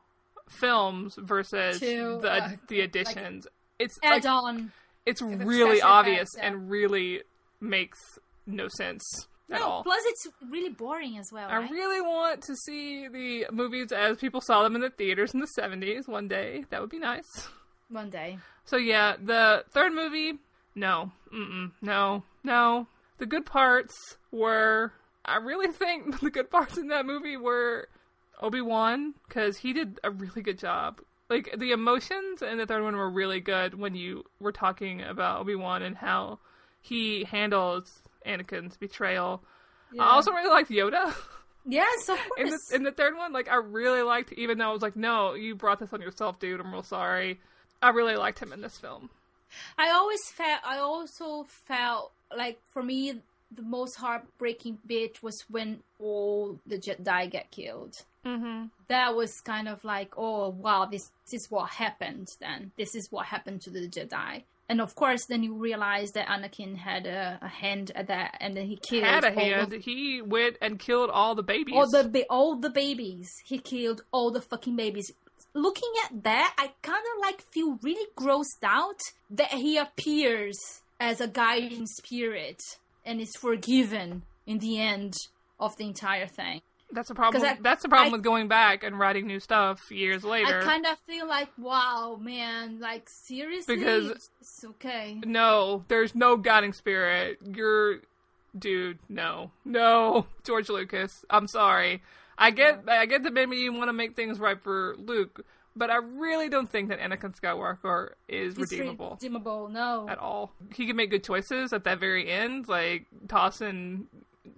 [0.48, 3.46] films versus To, the uh, the additions.
[3.78, 4.72] it's Add like on.
[5.07, 6.47] It's really obvious effects, yeah.
[6.47, 7.23] and really
[7.61, 7.99] makes
[8.47, 9.03] no sense
[9.51, 9.83] at all.
[9.83, 11.71] plus it's really boring as well, I right?
[11.71, 15.49] really want to see the movies as people saw them in the theaters in the
[15.59, 16.65] 70s one day.
[16.71, 17.49] That would be nice.
[17.88, 18.38] One day.
[18.65, 20.38] So yeah, the third movie,
[20.75, 22.87] no, mm-mm, no, no.
[23.19, 23.95] The good parts
[24.31, 24.93] were,
[25.25, 27.88] I really think the good parts in that movie were
[28.41, 31.01] Obi Wan because he did a really good job.
[31.33, 35.40] Like the emotions in the third one were really good when you were talking about
[35.40, 36.40] Obi Wan and how
[36.83, 39.42] he handles Anakin's betrayal.
[39.99, 41.14] I also really liked Yoda.
[41.64, 42.71] Yes, of in the course.
[42.73, 45.55] in the third one, like I really liked, even though I was like, no, you
[45.55, 46.61] brought this on yourself, dude.
[46.61, 47.40] I'm real sorry.
[47.81, 49.09] I really liked him in this film.
[49.79, 50.61] I always felt.
[50.66, 53.23] I also felt like for me
[53.55, 57.95] the most heartbreaking bit was when all the Jedi get killed.
[58.27, 58.67] Mm-hmm.
[58.88, 62.29] That was kind of like, oh wow, this, this is what happened.
[62.41, 64.43] Then this is what happened to the Jedi.
[64.69, 68.57] And of course, then you realize that Anakin had a, a hand at that, and
[68.57, 69.73] then he killed Had a hand.
[69.75, 71.75] of- He went and killed all the babies.
[71.77, 73.29] all the ba- all the babies.
[73.45, 75.12] He killed all the fucking babies.
[75.53, 80.57] Looking at that, I kind of like feel really grossed out that he appears
[80.99, 82.62] as a guiding spirit
[83.05, 85.15] and is forgiven in the end
[85.59, 86.61] of the entire thing.
[86.95, 87.43] That's the problem.
[87.43, 90.61] I- That's the problem I- with going back and writing new stuff years later.
[90.61, 95.19] I kind of feel like, wow, man, like seriously, Because- it's okay.
[95.25, 97.38] no, there's no guiding spirit.
[97.43, 98.01] You're,
[98.59, 101.25] dude, no, no, George Lucas.
[101.31, 102.03] I'm sorry.
[102.37, 105.90] I get, I get that maybe you want to make things right for Luke, but
[105.90, 109.12] I really don't think that Anakin Skywalker is It's redeemable.
[109.20, 110.06] redeemable, no.
[110.08, 110.52] at all.
[110.74, 114.06] He can make good choices at that very end, like tossing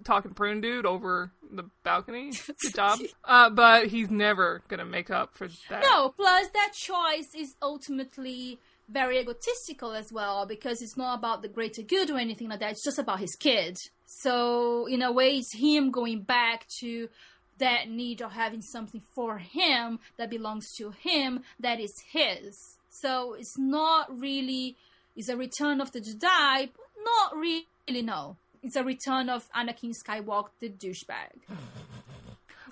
[0.03, 2.31] talking prune dude over the balcony.
[2.61, 2.99] Good job.
[3.23, 5.83] Uh, but he's never gonna make up for that.
[5.83, 11.47] No, plus that choice is ultimately very egotistical as well because it's not about the
[11.47, 12.71] greater good or anything like that.
[12.71, 13.77] It's just about his kid.
[14.05, 17.09] So in a way, it's him going back to
[17.57, 22.77] that need of having something for him that belongs to him that is his.
[22.89, 24.75] So it's not really
[25.15, 26.69] it's a return of the Jedi,
[27.03, 28.35] not really no.
[28.61, 31.57] It's a return of Anakin Skywalker, the douchebag.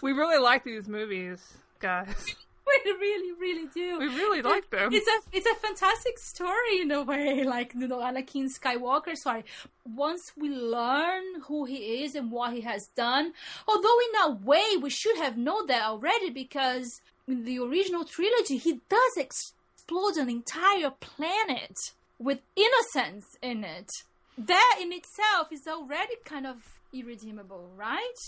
[0.01, 1.41] We really like these movies,
[1.79, 2.35] guys.
[2.85, 3.99] We really, really do.
[3.99, 4.93] We really like them.
[4.93, 9.15] It's a it's a fantastic story in a way, like you know, Anakin Skywalker.
[9.15, 9.43] Sorry,
[9.85, 13.33] once we learn who he is and what he has done,
[13.67, 18.57] although in a way we should have known that already because in the original trilogy
[18.57, 21.77] he does explode an entire planet
[22.19, 23.89] with innocents in it.
[24.37, 26.57] That in itself is already kind of
[26.91, 28.21] irredeemable, right?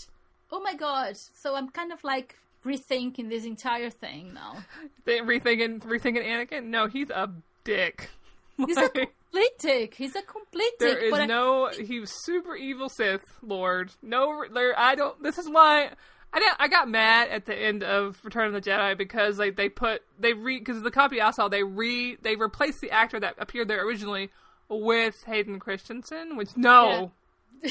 [0.52, 1.16] Oh my god!
[1.16, 4.56] So I'm kind of like rethinking this entire thing now.
[5.04, 6.64] They rethinking rethinking Anakin.
[6.64, 7.30] No, he's a
[7.64, 8.10] dick.
[8.66, 9.94] He's a complete dick.
[9.94, 11.02] He's a complete there dick.
[11.04, 11.68] is but I- no.
[11.68, 13.90] He was super evil Sith Lord.
[14.02, 14.72] No, there.
[14.78, 15.22] I don't.
[15.22, 15.90] This is why.
[16.32, 19.56] I didn't, I got mad at the end of Return of the Jedi because like
[19.56, 23.20] they put they re because the copy I saw they re they replaced the actor
[23.20, 24.30] that appeared there originally
[24.68, 27.12] with Hayden Christensen, which no,
[27.62, 27.70] no,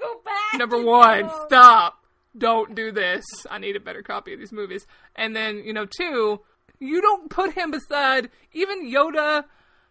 [0.00, 0.58] go back.
[0.58, 0.86] number No.
[0.86, 2.04] one, stop,
[2.38, 3.24] don't do this.
[3.50, 4.86] I need a better copy of these movies.
[5.14, 6.40] And then you know, two,
[6.78, 9.44] you don't put him beside even Yoda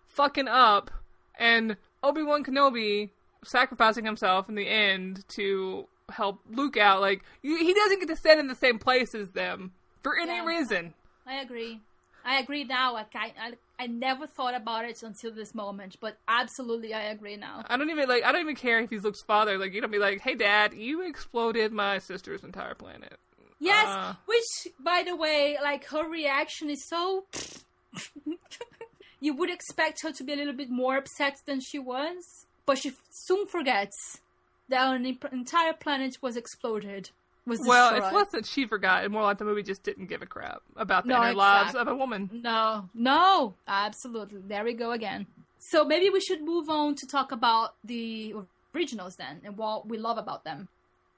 [0.08, 0.91] fucking up
[1.38, 3.10] and Obi Wan Kenobi
[3.43, 7.01] sacrificing himself in the end to help Luke out.
[7.01, 9.71] Like you, he doesn't get to stand in the same place as them
[10.03, 10.45] for any Yeah.
[10.45, 10.93] reason.
[11.27, 11.81] I agree.
[12.25, 12.95] I agree now.
[12.95, 17.63] I, I, I never thought about it until this moment, but absolutely, I agree now.
[17.67, 18.23] I don't even like.
[18.23, 19.57] I don't even care if he's Luke's father.
[19.59, 23.19] Like you don't be like, "Hey, Dad, you exploded my sister's entire planet."
[23.59, 24.15] Yes, Uh.
[24.26, 27.26] which, by the way, like her reaction is so.
[29.21, 32.78] you would expect her to be a little bit more upset than she was, but
[32.80, 34.19] she soon forgets
[34.67, 37.11] that an entire planet was exploded.
[37.48, 38.08] Was Well, destroyed.
[38.08, 40.62] it's less that she forgot, and more like the movie just didn't give a crap
[40.76, 42.30] about the No, inner lives of a woman.
[42.34, 44.41] No, no, absolutely.
[44.48, 45.28] There we go again.
[45.60, 48.34] So maybe we should move on to talk about the
[48.76, 50.70] originals then and what we love about them,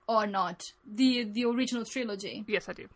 [0.08, 0.62] or not.
[0.86, 2.44] The the original trilogy.
[2.48, 2.88] Yes, I do.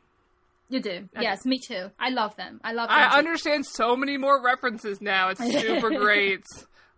[0.70, 1.10] You do.
[1.16, 1.92] I yes, me too.
[2.00, 2.62] I love them.
[2.64, 2.98] I love them.
[2.98, 3.18] I too.
[3.18, 5.30] understand so many more references now.
[5.30, 6.44] It's super great.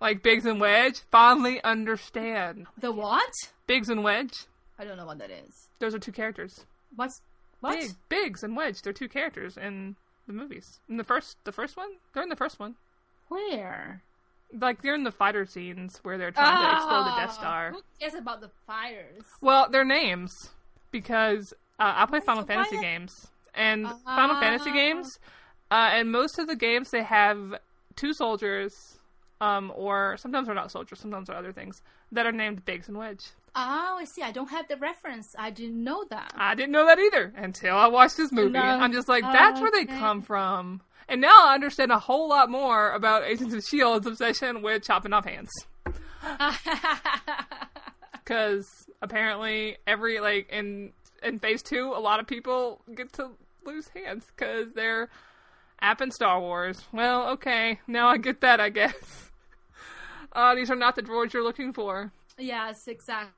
[0.01, 2.67] Like Biggs and Wedge, finally understand.
[2.77, 3.31] the what?
[3.67, 4.45] Biggs and Wedge,
[4.79, 5.67] I don't know what that is.
[5.79, 6.65] those are two characters.
[6.95, 7.21] What's
[7.59, 7.79] what?
[7.79, 9.95] Big, Biggs and Wedge, they're two characters in
[10.27, 10.79] the movies.
[10.89, 12.75] In the first, the first one, they're in the first one.
[13.29, 14.01] Where?
[14.59, 17.71] Like they're in the fighter scenes where they're trying to explode the Death Ah, Star.
[17.71, 19.23] Who cares about the fighters?
[19.41, 20.51] Well, their names
[20.91, 25.19] because uh, I play Final so Fantasy games and Final Fantasy games,
[25.71, 27.55] uh, and most of the games they have
[27.95, 28.99] two soldiers,
[29.41, 32.97] um, or sometimes they're not soldiers, sometimes they're other things that are named Biggs and
[32.97, 33.25] Wedge.
[33.55, 34.21] Oh, I see.
[34.23, 35.27] I don't have the reference.
[35.37, 36.33] I didn't know that.
[36.35, 38.53] I didn't know that either until I watched this movie.
[38.53, 38.59] No.
[38.61, 39.99] I'm just like, that's where they Okay.
[39.99, 40.81] come from.
[41.07, 45.13] And now I understand a whole lot more about Agents of Shield's obsession with chopping
[45.13, 45.51] off hands.
[48.23, 48.65] Because
[49.01, 53.31] apparently, every like in in Phase Two, a lot of people get to
[53.65, 55.09] lose hands because they're
[55.81, 56.81] app apping Star Wars.
[56.93, 58.59] Well, okay, now I get that.
[58.61, 59.29] I guess.
[60.35, 62.11] Uh, these are not the droids you're looking for.
[62.39, 63.29] yes, exactly.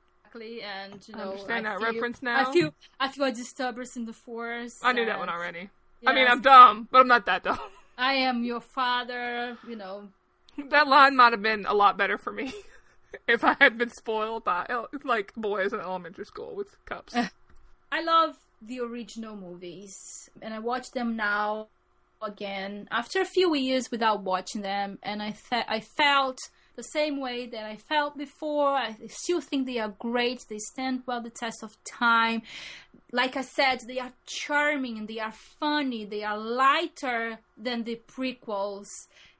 [0.42, 2.48] And you know, oh, understand I that feel- reference now.
[2.48, 4.78] I feel I feel a disturbance in the force.
[4.82, 5.70] I knew that one already.
[6.06, 7.58] I mean, I'm dumb, but I'm not that dumb.
[7.98, 9.56] I am your father.
[9.66, 10.08] You know,
[10.70, 12.52] That line might have been a lot better for me
[13.28, 14.66] if I had been spoiled by
[15.04, 17.14] like boys in elementary school with cups.
[17.92, 21.68] I love the original movies, and I watch them now
[22.22, 27.20] again after a few years without watching them, and I fe- I felt the same
[27.20, 28.74] way that I felt before.
[28.74, 30.44] I still think they are great.
[30.48, 32.42] They stand well the test of time.
[33.12, 36.04] Like I said, they are charming and they are funny.
[36.04, 38.88] They are lighter than the prequels,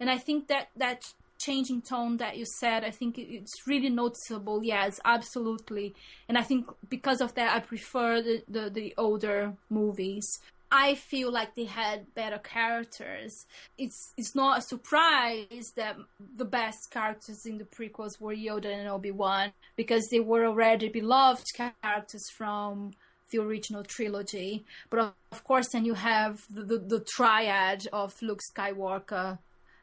[0.01, 1.03] and I think that that
[1.39, 4.65] changing tone that you said, I think it's really noticeable.
[4.65, 5.95] Yes, absolutely.
[6.29, 10.27] And I think because of that, I prefer the, the, the older movies.
[10.71, 13.47] I feel like they had better characters.
[13.79, 18.89] It's it's not a surprise that the best characters in the prequels were Yoda and
[18.89, 22.93] Obi Wan because they were already beloved characters from
[23.31, 24.65] the original trilogy.
[24.91, 29.39] But of, course, then you have the, the, the triad of Luke Skywalker,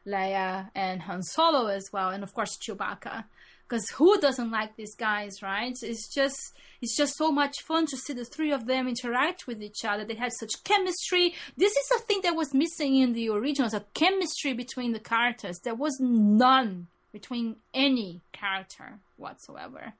[0.06, 3.24] Leia, and Han Solo as well, and of course Chewbacca.
[3.66, 5.76] Because who doesn't like these guys, right?
[5.82, 6.52] It's just
[6.82, 10.04] it's just so much fun to see the three of them interact with each other.
[10.04, 11.34] They had such chemistry.
[11.56, 15.58] This is a thing that was missing in the originals: a chemistry between the characters.
[15.60, 19.94] There was none between any character whatsoever.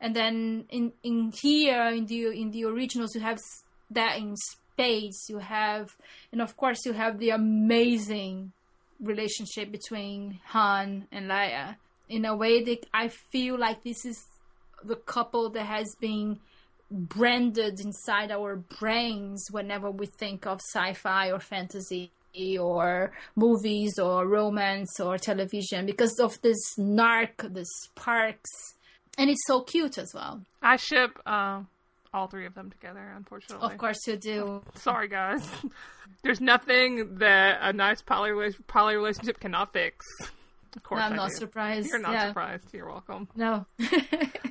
[0.00, 3.38] And then in in here in the in the originals, you have
[3.90, 5.28] that in space.
[5.28, 5.96] You have,
[6.32, 8.52] and of course, you have the amazing
[9.00, 11.76] relationship between Han and Leia.
[12.08, 14.26] In a way that I feel like this is
[14.84, 16.38] the couple that has been
[16.90, 22.10] branded inside our brains whenever we think of sci-fi or fantasy
[22.60, 28.50] or movies or romance or television because of this narc, the sparks,
[29.16, 30.42] and it's so cute as well.
[30.60, 31.62] I ship uh,
[32.12, 33.12] all three of them together.
[33.16, 34.62] Unfortunately, Of course you do.
[34.74, 35.48] Sorry, guys.
[36.22, 40.04] There's nothing that a nice poly poly relationship cannot fix.
[40.76, 41.36] Of course, I'm I not do.
[41.36, 41.88] surprised.
[41.88, 42.28] You're not yeah.
[42.28, 42.72] surprised.
[42.72, 43.28] You're welcome.
[43.36, 43.66] No.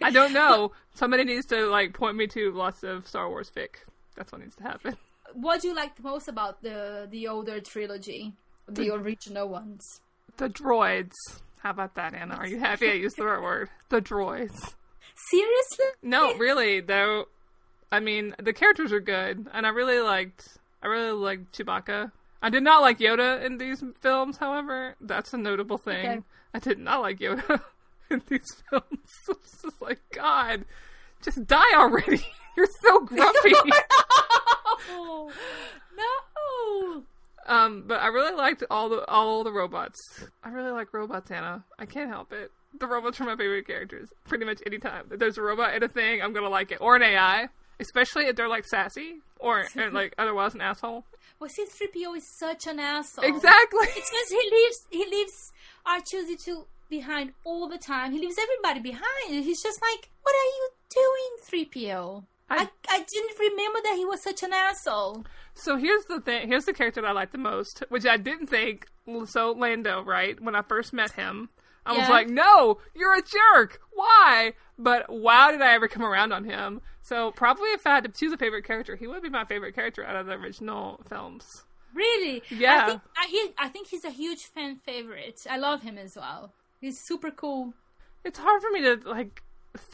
[0.02, 0.72] I don't know.
[0.94, 3.76] Somebody needs to like point me to lots of Star Wars fic.
[4.16, 4.96] That's what needs to happen.
[5.34, 8.34] what do you like the most about the the older trilogy,
[8.70, 10.02] the original ones?
[10.38, 11.12] The droids.
[11.60, 12.36] How about that, Ana?
[12.36, 13.70] Are you happy I used the right word?
[13.90, 14.74] The droids.
[15.30, 15.86] Seriously?
[16.02, 17.26] No, really though.
[17.92, 20.58] I mean, the characters are good, and I really liked.
[20.82, 22.12] I really liked Chewbacca.
[22.44, 24.96] I did not like Yoda in these films, however.
[25.00, 26.06] That's a notable thing.
[26.06, 26.22] Okay.
[26.54, 27.62] I did not like Yoda
[28.12, 28.86] in these films.
[29.30, 30.66] It's just like God,
[31.24, 32.22] just die already.
[32.58, 33.54] You're so grumpy.
[34.90, 35.32] no,
[35.96, 37.04] no.
[37.48, 40.26] um, but I really liked all the all the robots.
[40.44, 41.64] I really like robots, Ana.
[41.80, 42.52] I can't help it.
[42.78, 44.10] The robots are my favorite characters.
[44.26, 46.80] Pretty much any time there's a robot in a thing, I'm gonna like it.
[46.82, 47.48] Or an AI,
[47.80, 51.06] especially if they're like sassy or or, like otherwise an asshole.
[51.44, 53.26] Well, C-3PO is such an asshole.
[53.26, 53.86] Exactly.
[53.98, 55.52] It's because he leaves he leaves
[55.86, 58.14] R2D2 behind all the time.
[58.14, 59.44] He leaves everybody behind.
[59.44, 60.70] He's just like, what are you
[61.52, 62.24] doing, 3PO?
[62.50, 65.26] I, I- I didn't remember that he was such an asshole.
[65.54, 66.48] So here's the thing.
[66.48, 68.88] Here's the character that I like the most, which I didn't think.
[69.26, 70.40] So Lando, right?
[70.40, 71.50] When I first met him,
[71.86, 73.82] I was like, "No, you're a jerk.
[73.94, 76.82] Why?" But wow, did I ever come around on him?
[77.02, 79.76] So probably if I had to choose a favorite character, he would be my favorite
[79.76, 81.46] character out of the original films.
[81.94, 82.42] Really?
[82.50, 82.84] Yeah.
[82.86, 85.40] I think, I, he, I think he's a huge fan favorite.
[85.50, 86.52] I love him as well.
[86.82, 87.74] He's super cool.
[88.24, 89.44] It's hard for me to like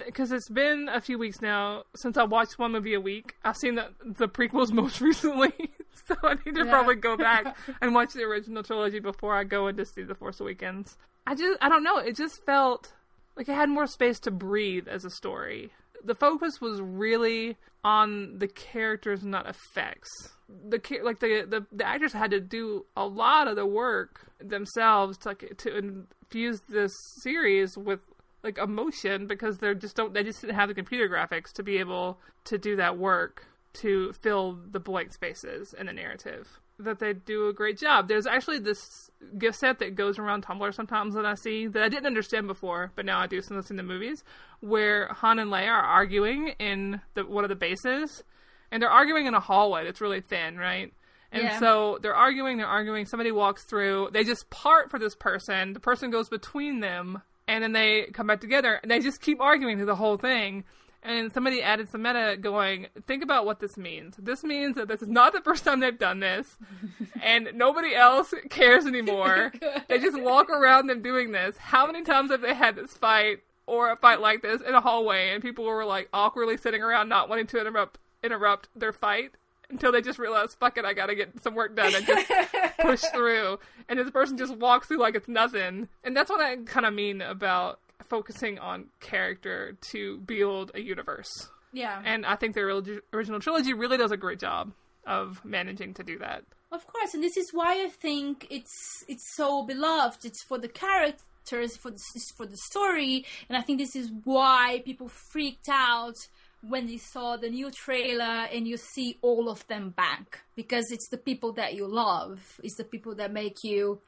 [0.05, 3.35] because it's been a few weeks now since I watched one movie a week.
[3.43, 5.53] I've seen the the prequels most recently,
[6.07, 6.69] so I need to Yeah.
[6.71, 10.15] probably go back and watch the original trilogy before I go in to see the
[10.15, 10.97] Force Awakens.
[11.29, 11.99] I just I don't know.
[11.99, 12.91] It just felt
[13.37, 15.69] like it had more space to breathe as a story.
[16.03, 20.09] the focus was really on the characters, not effects.
[20.47, 25.19] The like the, the the actors had to do a lot of the work themselves
[25.19, 27.99] to like, to infuse this series with
[28.43, 31.77] like emotion because they're just don't they just didn't have the computer graphics to be
[31.77, 37.13] able to do that work to fill the blank spaces in the narrative that they
[37.13, 38.07] do a great job.
[38.07, 41.89] There's actually this gif set that goes around Tumblr sometimes that I see that I
[41.89, 44.23] didn't understand before, but now I do since I've seen the movies,
[44.61, 48.23] where Han and Leia are arguing in the one of the bases,
[48.71, 50.93] and they're arguing in a hallway that's really thin, right?
[51.31, 51.59] And Yeah.
[51.59, 53.05] so they're arguing, they're arguing.
[53.05, 54.09] Somebody walks through.
[54.11, 55.73] They just part for this person.
[55.73, 58.79] The person goes between them, and then they come back together.
[58.81, 60.63] And they just keep arguing through the whole thing.
[61.01, 64.15] And somebody added some meta going, think about what this means.
[64.17, 66.57] This means that this is not the first time they've done this,
[67.23, 69.53] and nobody else cares anymore.
[69.87, 71.55] they just walk around them doing this.
[71.57, 74.81] How many times have they had this fight or a fight like this in a
[74.81, 79.31] hallway, and people were like awkwardly sitting around, not wanting to interrupt interrupt their fight
[79.69, 82.31] until they just realize, fuck it, I gotta get some work done and just
[82.79, 83.59] push through.
[83.87, 85.87] And this person just walks through like it's nothing.
[86.03, 91.49] And that's what I kind of mean about focusing on character to build a universe.
[91.71, 92.01] Yeah.
[92.03, 94.71] And I think the original trilogy really does a great job
[95.05, 96.43] of managing to do that.
[96.71, 100.23] Of course, and this is why I think it's it's so beloved.
[100.23, 101.99] It's for the characters, for the,
[102.37, 106.15] for the story, and I think this is why people freaked out
[106.61, 111.07] when they saw the new trailer and you see all of them back because it's
[111.09, 112.59] the people that you love.
[112.63, 114.01] It's the people that make you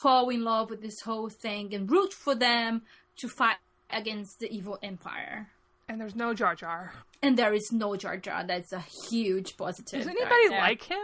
[0.00, 2.82] fall in love with this whole thing and root for them
[3.18, 3.56] to fight
[3.90, 5.48] against the evil empire.
[5.88, 6.92] And there's no Jar Jar.
[7.22, 8.44] And there is no Jar Jar.
[8.44, 10.00] That's a huge positive.
[10.00, 10.60] Does anybody there.
[10.60, 10.98] like him?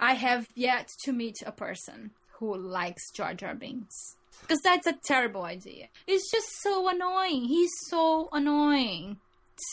[0.00, 4.16] I have yet to meet a person who likes Jar Jar Binks.
[4.40, 5.86] Because that's a terrible idea.
[6.06, 7.44] It's just so annoying.
[7.44, 9.18] He's so annoying.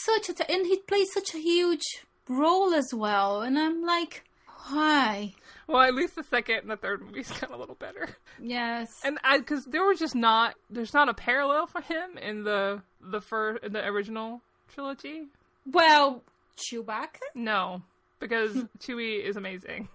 [0.05, 1.83] Such a t- and he plays such a huge
[2.27, 3.41] role as well.
[3.41, 4.23] And I'm like,
[4.67, 5.33] why?
[5.69, 8.09] Well, at least the second and the third movies got a little better.
[8.41, 8.89] Yes.
[9.03, 12.81] And I, because there was just not, there's not a parallel for him in the
[12.99, 14.41] the first, in the original
[14.73, 15.27] trilogy.
[15.71, 16.23] well,
[16.57, 17.19] Chewbacca?
[17.35, 17.83] No,
[18.19, 19.87] because Chewie is amazing.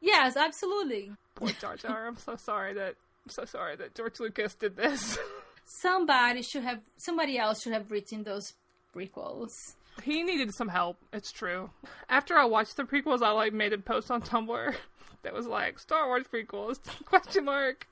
[0.00, 1.12] Yes, absolutely.
[1.34, 2.06] Poor Jar Jar.
[2.06, 2.94] I'm so sorry that
[3.26, 5.18] I'm so sorry that George Lucas did this.
[5.82, 8.54] Somebody should have, somebody else should have written those
[8.94, 9.74] prequels.
[10.02, 10.98] he needed some help.
[11.12, 11.70] It's true.
[12.08, 14.74] After I watched the prequels, I like made a post on Tumblr
[15.22, 17.86] that was like Star Wars prequels question mark,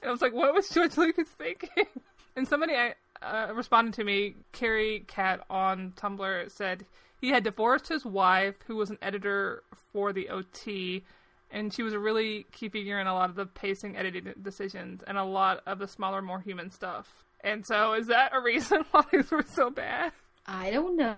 [0.00, 1.86] and I was like, what was George Lucas thinking?
[2.34, 2.72] And somebody
[3.20, 4.36] uh, responded to me.
[4.52, 6.86] Carrie Cat on Tumblr said
[7.20, 11.04] he had divorced his wife, who was an editor for the OT,
[11.50, 15.02] and she was a really key figure in a lot of the pacing, editing decisions,
[15.06, 17.22] and a lot of the smaller, more human stuff.
[17.44, 20.12] And so, is that a reason why these were so bad?
[20.46, 21.16] I don't know.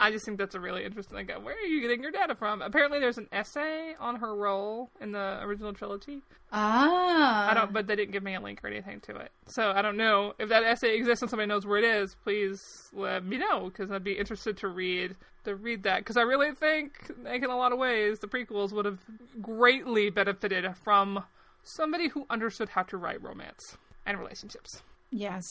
[0.00, 1.16] I just think that's a really interesting.
[1.16, 2.60] Like, where are you getting your data from?
[2.60, 6.22] Apparently, there's an essay on her role in the original trilogy.
[6.52, 7.50] Ah.
[7.50, 9.30] I don't, but they didn't give me a link or anything to it.
[9.46, 12.16] So I don't know if that essay exists and somebody knows where it is.
[12.24, 12.60] Please
[12.92, 16.52] let me know because I'd be interested to read to read that because I really
[16.52, 19.00] think, like in a lot of ways, the prequels would have
[19.40, 21.24] greatly benefited from
[21.62, 23.76] somebody who understood how to write romance
[24.06, 24.82] and relationships.
[25.10, 25.44] Yes.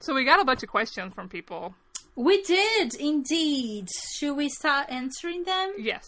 [0.00, 1.74] So we got a bunch of questions from people.
[2.14, 3.88] We did indeed.
[4.16, 5.74] Should we start answering them?
[5.78, 6.06] Yes.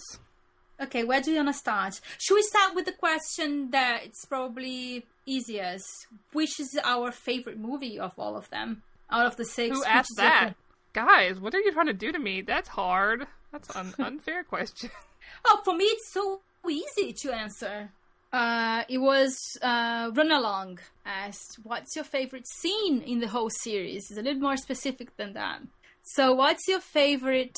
[0.81, 2.01] Okay, where do you want to start?
[2.19, 6.07] Should we start with the question that it's probably easiest?
[6.33, 8.83] Which is our favorite movie of all of them?
[9.11, 9.77] Out of the six?
[9.77, 10.55] Who asked your that?
[10.93, 12.43] Guys, what are you trying to do to me?
[12.43, 13.27] That's hard.
[13.53, 14.91] That's an unfair question.
[15.45, 17.91] Oh, for me, it's so easy to answer.
[18.33, 24.11] Uh, it was uh, Run Along asked, What's your favorite scene in the whole series?
[24.11, 25.61] It's a little more specific than that.
[26.03, 27.57] So, what's your favorite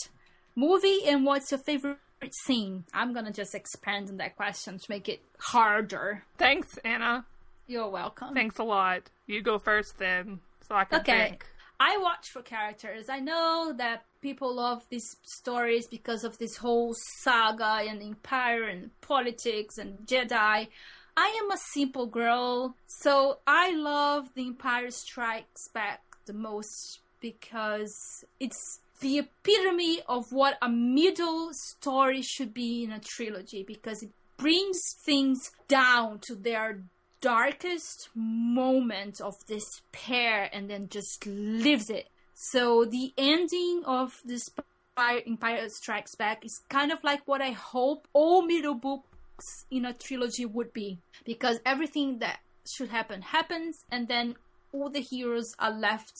[0.54, 1.98] movie and what's your favorite
[2.44, 2.84] scene?
[2.94, 6.24] I'm gonna just expand on that question to make it harder.
[6.38, 7.24] Thanks, Ana.
[7.66, 8.34] You're welcome.
[8.34, 9.02] Thanks a lot.
[9.26, 11.28] You go first then, so I can Okay.
[11.28, 11.46] think.
[11.82, 13.08] I watch for characters.
[13.08, 18.90] I know that people love these stories because of this whole saga and empire and
[19.00, 20.68] politics and Jedi.
[21.16, 28.24] I am a simple girl, so I love The Empire Strikes Back the most because
[28.38, 34.10] it's the epitome of what a middle story should be in a trilogy because it
[34.36, 36.82] brings things down to their
[37.20, 42.08] darkest moment of despair and then just lives it.
[42.34, 44.50] So the ending of this
[44.98, 49.94] Empire, Strikes Back is kind of like what I hope all middle books in a
[49.94, 50.98] trilogy would be.
[51.24, 54.36] Because everything that should happen happens and then
[54.72, 56.12] all the heroes are left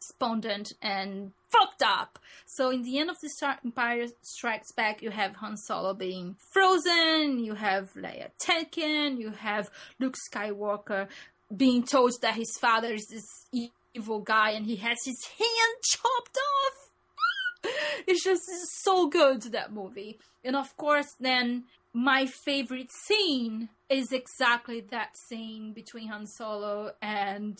[0.00, 2.18] despondent and fucked up.
[2.46, 6.36] So in the end of the Star Empire Strikes Back, you have Han Solo being
[6.52, 11.08] frozen, you have Leia taken, you have Luke Skywalker
[11.54, 16.38] being told that his father is this evil guy and he has his hand chopped
[16.38, 17.72] off.
[18.06, 20.18] it's just it's so good that movie.
[20.44, 27.58] And of course, then my favorite scene is exactly that scene between Han Solo and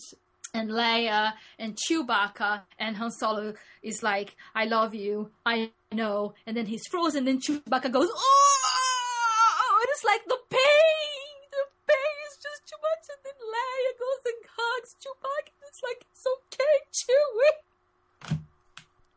[0.57, 6.57] and Leia and Chewbacca and Han Solo is like, I love you, I know, and
[6.57, 12.37] then he's frozen, then Chewbacca goes, Oh and it's like the pain, the pain is
[12.43, 16.77] just too much, and then Leia goes and hugs Chewbacca, and it's like, it's okay,
[16.99, 18.39] Chewie.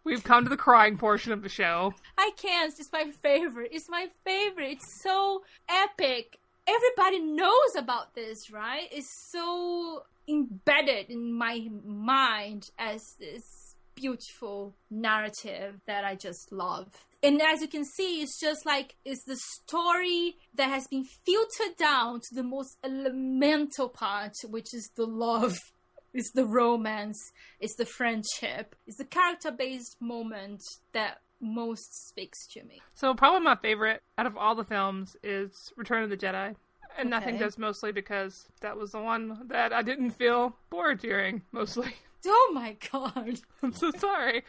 [0.03, 1.93] We've come to the crying portion of the show.
[2.17, 3.69] I can't, it's my favorite.
[3.71, 4.71] It's my favorite.
[4.71, 6.39] It's so epic.
[6.67, 8.87] Everybody knows about this, right?
[8.91, 16.87] It's so embedded in my mind as this beautiful narrative that I just love.
[17.21, 21.75] And as you can see, it's just like it's the story that has been filtered
[21.77, 25.57] down to the most elemental part, which is the love,
[26.13, 27.19] it's the romance,
[27.59, 30.61] it's the friendship, it's the character based moment
[30.93, 32.81] that most speaks to me.
[32.93, 36.55] So probably my favorite out of all the films is Return of the Jedi.
[36.97, 40.99] And I think that's mostly because that was the one that I didn't feel bored
[40.99, 41.95] during, mostly.
[42.27, 43.39] Oh my god.
[43.63, 44.43] I'm so sorry.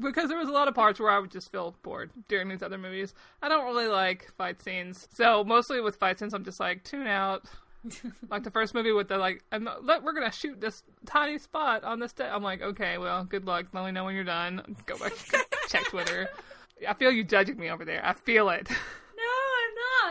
[0.00, 2.62] Because there was a lot of parts where I would just feel bored during these
[2.62, 3.14] other movies.
[3.40, 5.06] I don't really like fight scenes.
[5.14, 7.44] So mostly with fight scenes, I'm just like, tune out.
[8.30, 12.00] like the first movie with the like, not, we're gonna shoot this tiny spot on
[12.00, 12.28] this day.
[12.28, 13.66] I'm like, okay, well, good luck.
[13.72, 14.76] Let me know when you're done.
[14.86, 15.12] Go back,
[15.68, 16.28] check Twitter.
[16.88, 18.04] I feel you judging me over there.
[18.04, 18.68] I feel it.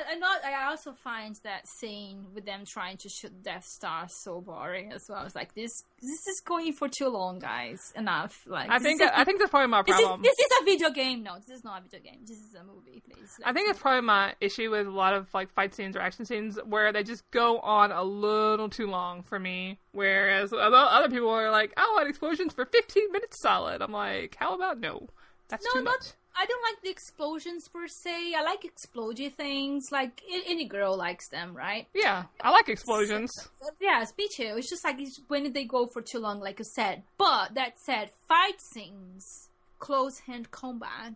[0.10, 0.44] I'm not.
[0.44, 5.08] I also find that scene with them trying to shoot Death Star so boring as
[5.10, 5.20] well.
[5.20, 7.94] I was like, this this is going for too long, guys.
[7.96, 8.44] Enough.
[8.48, 10.22] Like, I think a- I think that's probably my this is, problem.
[10.22, 11.24] this is a video game.
[11.24, 12.22] No, this is not a video game.
[12.26, 13.40] This is a movie, please.
[13.44, 16.26] I think that's probably my issue with a lot of like fight scenes or action
[16.26, 19.80] scenes where they just go on a little too long for me.
[19.92, 24.56] Whereas other people are like, "I want explosions for 15 minutes solid." I'm like, "How
[24.56, 25.08] about no?
[25.50, 26.16] That's no, too not.
[26.34, 28.34] Much." I don't like the explosions per se.
[28.36, 29.92] I like explodey things.
[29.92, 31.88] Like any girl likes them, right?
[31.94, 33.32] Yeah, I like explosions.
[33.80, 34.56] Yes, me too.
[34.58, 37.04] It's just like it's when they go for too long, like you said.
[37.18, 41.16] But that said, fight scenes, close hand combat,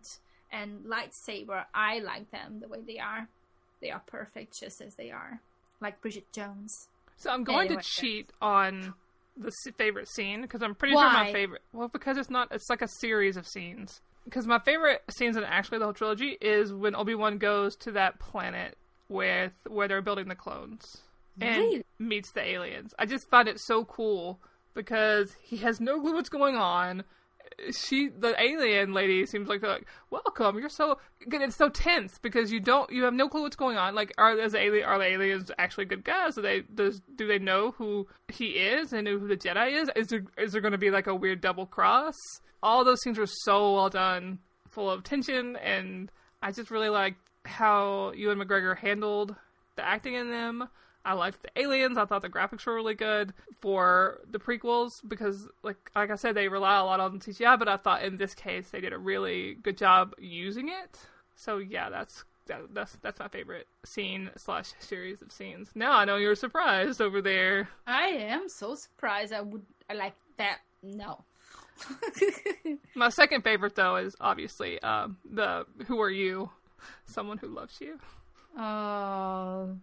[0.52, 3.28] and lightsaber, I like them the way they are.
[3.82, 5.40] They are perfect just as they are.
[5.82, 6.88] Like Bridget Jones.
[7.18, 7.82] So I'm going Anyway.
[7.82, 8.94] to cheat on
[9.38, 11.62] the favorite scene because I'm pretty sure my favorite.
[11.74, 12.50] Well, because it's not.
[12.52, 14.02] It's like a series of scenes.
[14.26, 17.92] Because my favorite scenes in actually the whole trilogy is when Obi Wan goes to
[17.94, 20.98] that planet with where they're building the clones
[21.40, 21.84] and Really?
[22.00, 22.94] meets the aliens.
[22.98, 24.40] I just find it so cool
[24.74, 27.04] because he has no clue what's going on.
[27.72, 31.00] She, the alien lady, seems like like, "Welcome, you're so
[31.30, 33.96] good." It's so tense because you don't, you have no clue what's going on.
[33.96, 36.36] Like, are as alien, are the aliens actually good guys?
[36.36, 39.90] Do they does do they know who he is and who the Jedi is?
[39.96, 42.16] Is there is there going to be like a weird double cross?
[42.62, 47.20] All those scenes were so well done, full of tension, and I just really liked
[47.46, 49.36] how Ewan McGregor handled
[49.76, 50.68] the acting in them.
[51.06, 51.98] I liked the aliens.
[51.98, 56.36] I thought the graphics were really good for the prequels because, like, like I said,
[56.36, 57.58] they rely a lot on CGI.
[57.60, 60.98] But I thought in this case they did a really good job using it.
[61.36, 65.70] So yeah, that's that, that's that's my favorite scene slash series of scenes.
[65.76, 67.70] Now I know you're surprised over there.
[67.88, 69.32] I am so surprised.
[69.34, 69.64] I would.
[69.90, 70.60] I like that.
[70.84, 71.24] No.
[72.96, 76.50] My second favorite though is obviously um, the "Who Are You?"
[77.06, 78.00] Someone who loves you.
[78.58, 79.76] oh,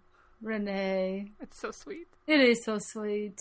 [0.42, 1.30] Renay.
[1.40, 2.06] It's so sweet.
[2.26, 3.38] It is so sweet.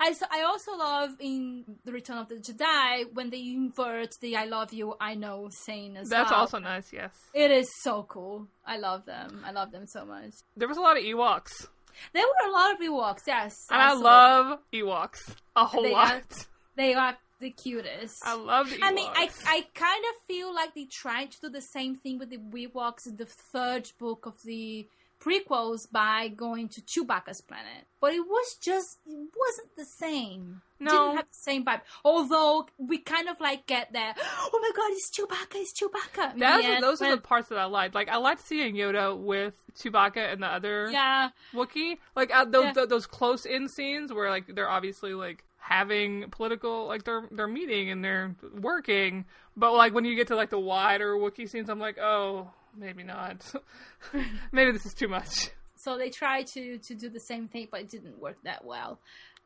[0.00, 4.46] I I also love in The Return of the Jedi when they invert the I
[4.46, 6.20] love you, I know saying as well.
[6.20, 6.40] That's well.
[6.40, 6.92] also nice.
[6.92, 8.46] Yes, It is so cool.
[8.66, 9.42] I love them.
[9.44, 10.32] I love them so much.
[10.56, 11.68] there was a lot of Ewoks,
[12.12, 13.54] There were a lot of Ewoks, yes.
[13.70, 16.46] and I love Ewoks a whole They are- lot.
[16.76, 18.16] They are the cutest.
[18.24, 18.82] I love the Ewoks.
[18.82, 22.18] I mean, I, I kind of feel like they tried to do the same thing
[22.18, 24.88] with the Ewoks in the third book of the
[25.26, 27.86] prequels by going to Chewbacca's planet.
[28.00, 30.62] But it was just, it wasn't the same.
[30.78, 30.90] No.
[30.90, 31.80] Didn't have the same vibe.
[32.04, 36.38] Although we kind of like get that, oh my god, it's Chewbacca, it's Chewbacca.
[36.38, 37.94] That's, Yeah, those are the parts that I liked.
[37.94, 41.98] Like I liked seeing Yoda with Chewbacca and the other Yeah, Wookiee.
[42.14, 42.72] Like uh, those Yeah.
[42.72, 47.48] th- those close in scenes where like they're obviously like having political like they're they're
[47.48, 49.24] meeting and they're working.
[49.56, 53.02] But like when you get to like the wider Wookiee scenes, I'm like, oh, maybe
[53.02, 53.44] not.
[54.52, 55.50] maybe this is too much.
[55.76, 58.98] so they tried to to do the same thing, but it didn't work that well.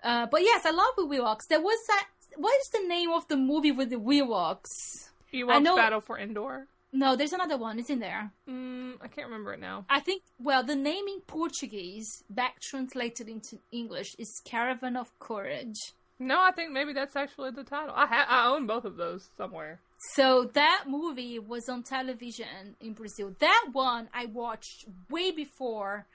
[0.02, 1.46] Uh, but yes, I love the Ewoks.
[1.48, 2.06] There was that
[2.36, 5.10] what is the name of the movie with the Ewoks?
[5.34, 6.66] Ewoks know- Battle for Endor.
[6.92, 7.78] No, there's another one.
[7.78, 8.32] It's in there.
[8.48, 9.84] Mm, I can't remember it now.
[9.88, 10.22] I think.
[10.40, 15.92] Well, the name in Portuguese, back translated into English, is Caravan of Courage.
[16.18, 17.94] No, I think maybe that's actually the title.
[17.96, 19.78] I ha- I own both of those somewhere.
[20.14, 23.34] So that movie was on television in Brazil.
[23.38, 26.07] That one I watched way before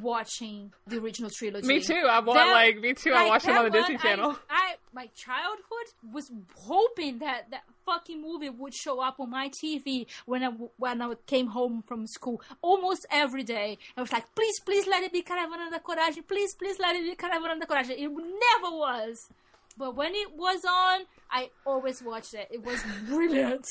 [0.00, 1.66] watching the original trilogy.
[1.66, 1.94] Me too.
[2.08, 3.12] I wa- That- like me too.
[3.12, 4.30] I watched it on the Disney one, Channel.
[4.30, 9.48] I, I my childhood was hoping that that fucking movie would show up on my
[9.50, 13.76] TV when I when I came home from school almost every day.
[13.96, 16.26] I was like, please, please let it be Caravana da Coragem.
[16.28, 17.90] Please, please let it be Caravana da Coragem.
[17.98, 19.28] It never was.
[19.76, 21.00] But when it was on,
[21.32, 22.48] I always watched it.
[22.50, 23.66] It was brilliant.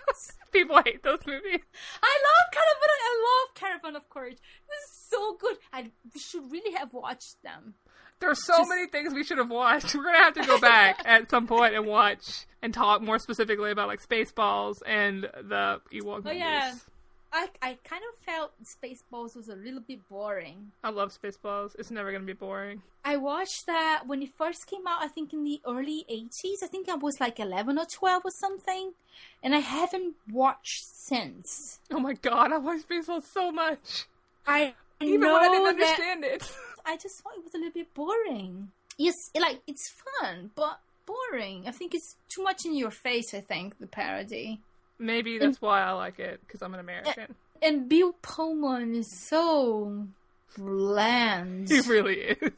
[0.52, 1.60] People hate those movies.
[2.02, 2.88] I love Caravan.
[2.90, 4.34] I love Caravan of Courage.
[4.34, 5.56] It was so good.
[5.72, 7.74] I we should really have watched them.
[8.20, 9.94] There are so Just- many things we should have watched.
[9.94, 13.70] We're gonna have to go back at some point and watch and talk more specifically
[13.70, 16.38] about like Spaceballs and the Ewok Oh movies.
[16.38, 16.74] yeah,
[17.32, 20.72] I I kind of felt Spaceballs was a little bit boring.
[20.84, 21.74] I love Spaceballs.
[21.78, 22.82] It's never gonna be boring.
[23.04, 25.02] I watched that when it first came out.
[25.02, 26.62] I think in the early '80s.
[26.62, 28.92] I think I was like 11 or 12 or something,
[29.42, 31.80] and I haven't watched since.
[31.90, 34.06] Oh my god, I love Spaceballs so much.
[34.46, 36.52] I Even know when I didn't that understand it.
[36.84, 38.70] I just thought it was a little bit boring.
[38.98, 41.64] Yes, like it's fun, but boring.
[41.66, 43.32] I think it's too much in your face.
[43.34, 44.60] I think the parody.
[45.02, 47.34] Maybe that's why I like it because I'm an American.
[47.60, 50.06] And Bill Pullman is so
[50.56, 51.68] bland.
[51.68, 52.52] He really is.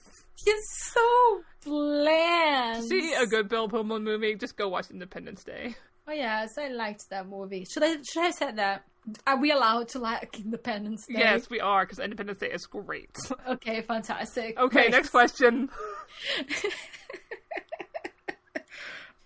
[0.44, 2.84] He's so bland.
[2.84, 4.34] See a good Bill Pullman movie?
[4.34, 5.74] Just go watch Independence Day.
[6.06, 7.64] Oh yes, I liked that movie.
[7.64, 8.84] Should I should I have said that?
[9.26, 11.18] Are we allowed to like Independence Day?
[11.18, 13.16] Yes, we are because Independence Day is great.
[13.48, 14.58] Okay, fantastic.
[14.58, 14.90] Okay, Great.
[14.90, 15.70] next question.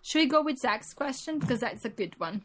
[0.03, 2.43] Should we go with Zach's question because that's a good one?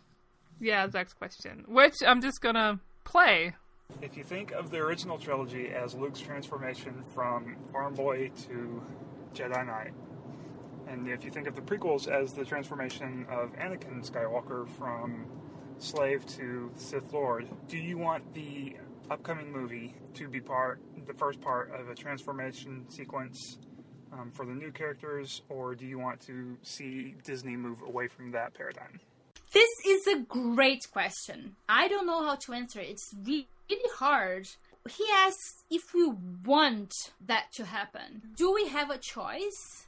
[0.63, 3.53] Yeah, Zach's question, which I'm just gonna play.
[4.01, 8.81] If you think of the original trilogy as Luke's transformation from farm boy to
[9.33, 9.91] Jedi Knight,
[10.87, 15.25] and if you think of the prequels as the transformation of Anakin Skywalker from
[15.79, 18.77] slave to Sith Lord, do you want the
[19.11, 23.57] upcoming movie to be part, the first part of a transformation sequence
[24.13, 28.31] um, for the new characters, or do you want to see Disney move away from
[28.31, 29.01] that paradigm?
[29.85, 31.55] Is a great question.
[31.67, 32.89] I don't know how to answer it.
[32.91, 34.47] It's re- really hard.
[34.89, 36.11] He asks if we
[36.45, 36.93] want
[37.25, 38.21] that to happen.
[38.35, 39.87] Do we have a choice?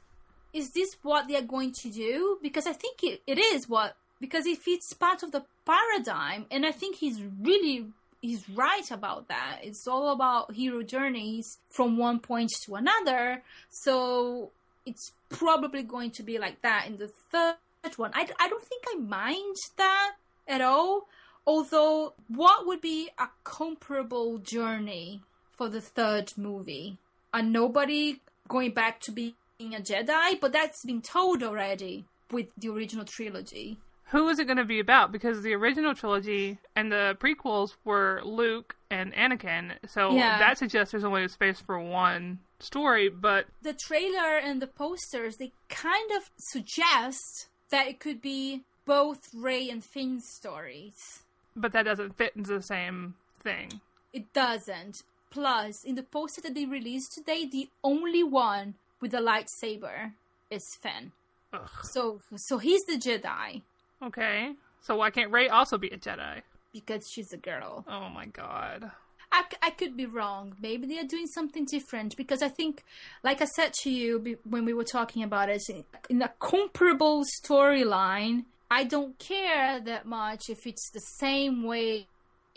[0.52, 2.38] Is this what they are going to do?
[2.42, 3.96] Because I think it, it is what.
[4.20, 7.86] Because if it's part of the paradigm, and I think he's really
[8.22, 9.60] he's right about that.
[9.62, 13.42] It's all about hero journeys from one point to another.
[13.70, 14.50] So
[14.84, 17.56] it's probably going to be like that in the third
[17.96, 18.10] one.
[18.14, 20.12] I, I don't think I mind that
[20.48, 21.06] at all.
[21.46, 25.22] Although, what would be a comparable journey
[25.52, 26.98] for the third movie?
[27.32, 32.68] A nobody going back to being a Jedi, but that's been told already with the
[32.68, 33.78] original trilogy.
[34.10, 35.10] Who is it going to be about?
[35.10, 40.38] Because the original trilogy and the prequels were Luke and Anakin, so Yeah.
[40.38, 43.08] that suggests there's only space for one story.
[43.08, 49.28] But The trailer and the posters, they kind of suggest that it could be both
[49.34, 51.22] Rey and Finn's stories.
[51.54, 53.80] but that doesn't fit into the same thing.
[54.12, 55.02] It doesn't.
[55.30, 60.12] Plus, in the poster that they released today, the only one with a lightsaber
[60.50, 61.12] is Finn.
[61.52, 61.68] Ugh.
[61.82, 63.62] So, so he's the Jedi
[64.02, 66.42] Okay, so why can't Rey also be a Jedi?
[66.72, 67.84] because she's a girl.
[67.88, 68.90] Oh my god.
[69.36, 70.56] I, I could be wrong.
[70.62, 72.84] Maybe they are doing something different because I think,
[73.22, 75.62] like I said to you when we were talking about it,
[76.08, 82.06] in a comparable storyline, I don't care that much if it's the same way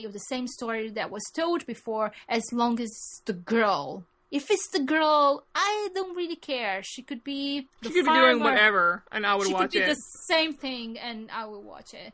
[0.06, 2.92] of the same story that was told before, as long as
[3.26, 4.06] the girl.
[4.32, 6.82] If it's the girl, I don't really care.
[6.84, 7.68] She could be.
[7.84, 9.72] She could be doing whatever, and I would she watch it.
[9.74, 9.96] She could be it.
[9.96, 10.02] the
[10.34, 12.14] same thing and I would watch it.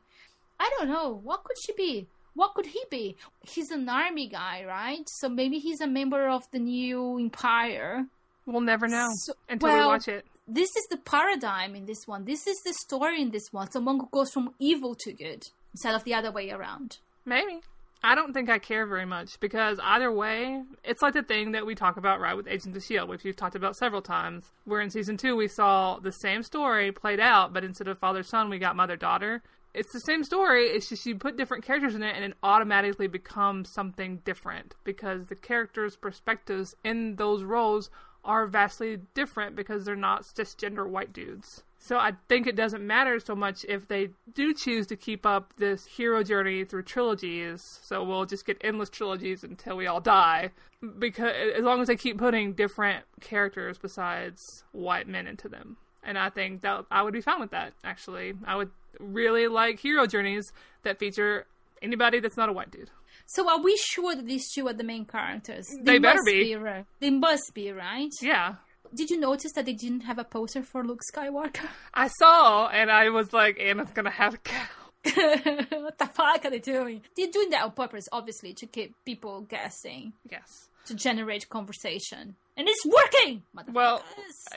[0.59, 1.11] I don't know.
[1.11, 2.07] What could she be?
[2.35, 3.15] What could he be?
[3.41, 5.07] He's an army guy, right?
[5.19, 8.05] So maybe he's a member of the new empire.
[8.45, 10.25] We'll never know So- until well- we watch it.
[10.47, 12.25] This is the paradigm in this one.
[12.25, 13.71] This is the story in this one.
[13.71, 15.41] Someone who goes from evil to good
[15.73, 16.99] instead of the other way around.
[17.25, 17.61] Maybe.
[18.03, 21.65] I don't think I care very much because either way, it's like the thing that
[21.65, 24.81] we talk about right with Agents of S.H.I.E.L.D., which we've talked about several times, where
[24.81, 28.47] in season two we saw the same story played out, but instead of father son,
[28.51, 29.41] we got mother daughter.
[29.75, 33.07] It's the same story, it's just you put different characters in it and it automatically
[33.07, 37.89] becomes something different because the characters' perspectives in those roles
[38.23, 41.63] are vastly different because they're not cisgender white dudes.
[41.77, 45.53] So I think it doesn't matter so much if they do choose to keep up
[45.57, 47.79] this hero journey through trilogies.
[47.83, 50.51] So we'll just get endless trilogies until we all die,
[50.97, 55.77] because as long as they keep putting different characters besides white men into them.
[56.01, 57.73] And I think that I would be fine with that.
[57.83, 58.69] Actually, I would
[58.99, 60.51] really like hero journeys
[60.83, 61.45] that feature
[61.81, 62.89] anybody that's not a white dude.
[63.27, 65.65] So are we sure that these two are the main characters?
[65.81, 66.55] They better must be.
[66.55, 66.85] right?
[66.99, 68.11] They must be, right?
[68.21, 68.55] Yeah.
[68.93, 71.67] Did you notice that they didn't have a poster for Luke Skywalker?
[71.93, 74.67] I saw, and I was like, Ana's gonna have a cow.
[75.03, 77.01] what the fuck are they doing?
[77.17, 80.69] They're doing that on purpose, obviously, to keep people guessing, Yes.
[80.85, 82.35] to generate conversation.
[82.57, 83.43] And it's working!
[83.71, 84.01] Well,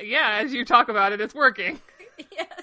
[0.02, 1.80] yeah, as you talk about it, it's working.
[2.32, 2.62] yes.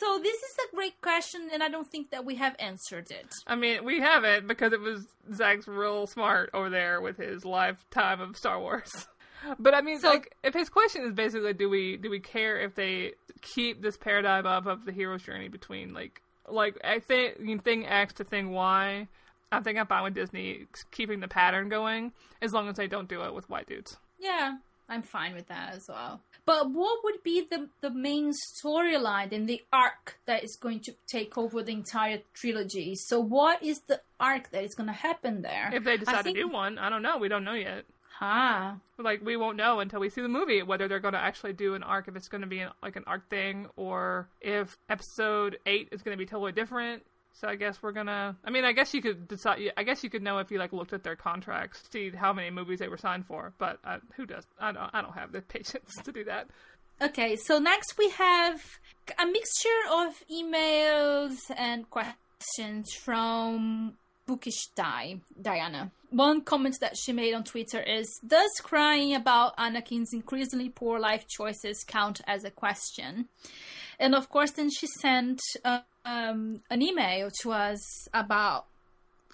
[0.00, 3.28] So this is a great question, and I don't think that we have answered it.
[3.46, 8.20] I mean, we haven't because it was Zach's real smart over there with his lifetime
[8.20, 8.90] of Star Wars.
[9.58, 12.60] But I mean, So- like, if his question is basically, do we do we care
[12.60, 17.64] if they keep this paradigm up of the hero's journey between like like I think
[17.64, 19.08] thing X to thing Y?
[19.50, 23.08] I think I'm fine with Disney keeping the pattern going as long as they don't
[23.08, 23.96] do it with white dudes.
[24.18, 24.56] Yeah,
[24.90, 26.20] I'm fine with that as well.
[26.44, 30.92] But what would be the the main storyline and the arc that is going to
[31.06, 32.96] take over the entire trilogy?
[32.96, 35.70] So what is the arc that is going to happen there?
[35.72, 37.18] If they decide think- to do one, I don't know.
[37.18, 37.84] We don't know yet.
[38.22, 41.54] Ah, like we won't know until we see the movie whether they're going to actually
[41.54, 44.76] do an arc if it's going to be an, like an arc thing or if
[44.90, 47.02] episode 8 is going to be totally different
[47.32, 50.10] so i guess we're gonna i mean i guess you could decide i guess you
[50.10, 52.96] could know if you like looked at their contracts see how many movies they were
[52.96, 56.24] signed for but uh, who does i don't i don't have the patience to do
[56.24, 56.48] that
[57.02, 57.36] okay.
[57.36, 58.60] So next we have
[59.18, 63.94] a mixture of emails and questions from
[64.26, 65.90] Bookish Di Diana.
[66.10, 71.26] One comment that she made on Twitter is Does crying about Anakin's increasingly poor life
[71.28, 73.28] choices count as a question?
[73.98, 78.66] And of course, then she sent uh, um, an email to us about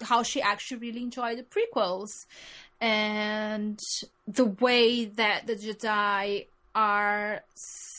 [0.01, 2.09] how she actually really enjoyed the prequels
[2.79, 3.79] and
[4.27, 6.47] the way that the Jedi
[6.77, 7.41] are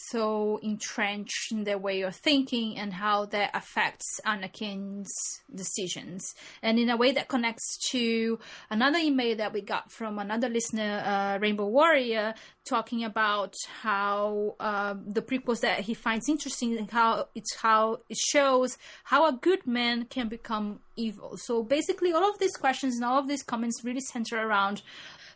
[0.09, 5.13] so entrenched in their way of thinking and how that affects Anakin's
[5.55, 6.35] decisions.
[6.63, 8.39] And in a way that connects to
[8.71, 12.35] another email that we got from another listener, uh, Rainbow Warrior,
[12.67, 18.17] talking about how um, the prequels that he finds interesting and how it's how it
[18.17, 21.37] shows how a good man can become evil.
[21.37, 24.83] So basically, all of these questions and all of these comments really center around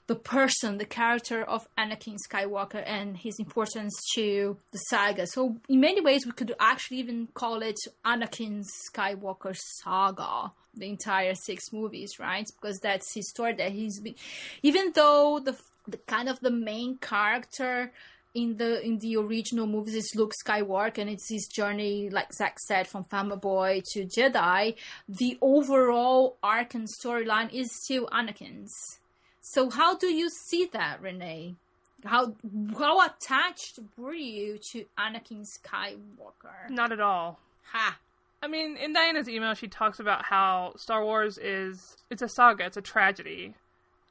[0.07, 5.27] the person, the character of Anakin Skywalker and his importance to the saga.
[5.27, 10.53] So in many ways, we could actually even call it Anakin Skywalker saga.
[10.75, 12.47] The entire six movies, right?
[12.59, 14.15] Because that's his story that he's been,
[14.63, 15.55] even though the
[15.87, 17.93] the kind of the main character
[18.35, 22.59] in the in the original movies is Luke Skywalker and it's his journey, like Zach
[22.59, 24.75] said, from farmer boy to Jedi.
[25.09, 28.73] The overall arc and storyline is still Anakin's.
[29.43, 31.57] So how do you see that, Renay?
[32.05, 32.35] How
[32.79, 36.71] how attached were you to Anakin Skywalker?
[36.71, 37.39] not at all
[37.73, 37.99] Ha.
[38.43, 42.67] I mean, in Diana's email, she talks about how Star Wars is it's a saga,
[42.67, 43.55] it's a tragedy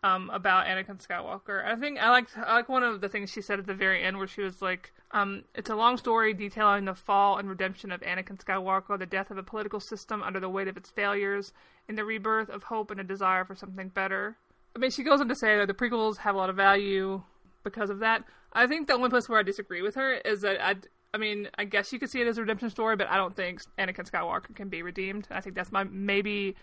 [0.03, 1.65] um, about Anakin Skywalker.
[1.65, 4.01] I think I like I like one of the things she said at the very
[4.03, 7.91] end, where she was like, um, "It's a long story detailing the fall and redemption
[7.91, 11.53] of Anakin Skywalker, the death of a political system under the weight of its failures,
[11.87, 14.37] and the rebirth of hope and a desire for something better."
[14.75, 17.21] I mean, she goes on to say that the prequels have a lot of value
[17.63, 18.23] because of that.
[18.53, 20.75] I think the only place where I disagree with her is that I,
[21.13, 23.35] I mean, I guess you could see it as a redemption story, but I don't
[23.35, 25.27] think Anakin Skywalker can be redeemed.
[25.29, 26.55] I think that's my maybe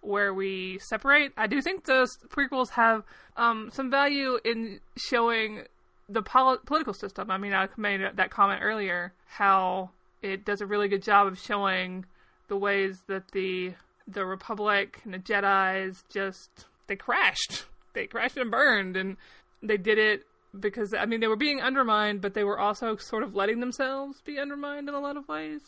[0.00, 1.32] where we separate.
[1.36, 3.04] I do think the prequels have
[3.36, 5.62] um, some value in showing
[6.08, 7.30] the pol- political system.
[7.30, 9.90] I mean, I made that comment earlier how
[10.20, 12.04] it does a really good job of showing
[12.48, 13.74] the ways that the
[14.08, 17.66] the Republic and the Jedi's just they crashed.
[17.94, 19.16] They crashed and burned, and
[19.62, 20.24] they did it
[20.58, 24.20] because I mean they were being undermined, but they were also sort of letting themselves
[24.22, 25.60] be undermined in a lot of ways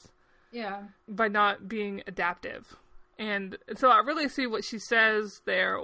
[0.53, 0.83] Yeah.
[1.09, 2.77] by not being adaptive.
[3.19, 5.79] And so I really see what she says there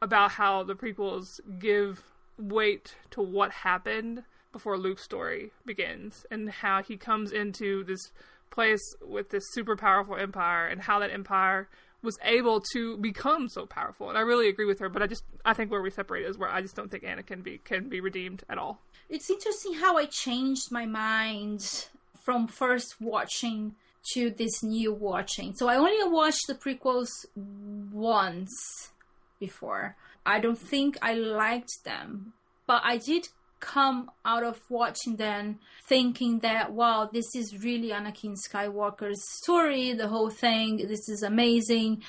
[0.00, 2.02] about how the prequels give
[2.38, 8.10] weight to what happened before Luke's story begins and how he comes into this
[8.50, 11.68] place with this super powerful empire and how that empire
[12.02, 14.08] was able to become so powerful.
[14.08, 16.38] And I really agree with her, but I just I think where we separate is
[16.38, 18.80] where I just don't think Anakin be can be redeemed at all.
[19.08, 21.86] It's interesting how I changed my mind
[22.24, 23.74] from first watching
[24.14, 25.54] to this new watching.
[25.54, 28.90] So I only watched the prequels once
[29.38, 29.96] before.
[30.24, 32.32] I don't think I liked them
[32.66, 33.28] but I did
[33.62, 40.08] come out of watching them thinking that wow this is really anakin skywalker's story the
[40.08, 42.02] whole thing this is amazing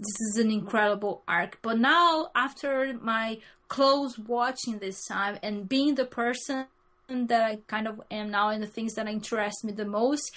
[0.00, 1.58] this is an incredible arc.
[1.60, 3.38] But now after my
[3.68, 6.66] close watching this time and being the person
[7.08, 10.32] that I kind of am now and the things that interest me the most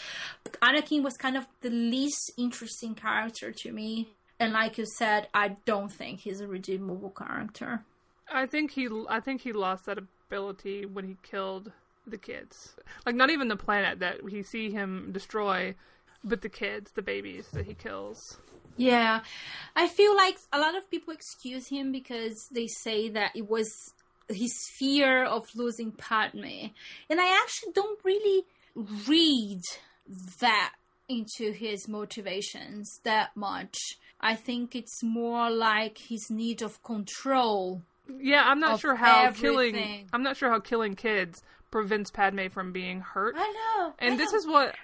[0.61, 4.09] Anakin was kind of the least interesting character to me.
[4.39, 7.85] And like you said I don't think he's a redeemable character.
[8.31, 9.99] I think he I think he lost that
[10.39, 11.71] when he killed
[12.05, 12.75] the kids.
[13.05, 15.75] Like not even the planet that we see him destroy,
[16.23, 18.37] but the kids, the babies that he kills.
[18.77, 19.21] Yeah.
[19.75, 23.69] I feel like a lot of people excuse him because they say that it was
[24.29, 26.71] his fear of losing Padme.
[27.09, 28.45] And I actually don't really
[29.07, 29.61] read
[30.39, 30.73] that
[31.07, 33.77] into his motivations that much.
[34.19, 37.83] I think it's more like his need of control
[38.19, 39.73] yeah, I'm not sure how everything.
[39.73, 41.41] killing I'm not sure how killing kids
[41.71, 43.35] prevents Padme from being hurt.
[43.37, 43.93] I know.
[43.99, 44.37] And I this know.
[44.37, 44.75] is what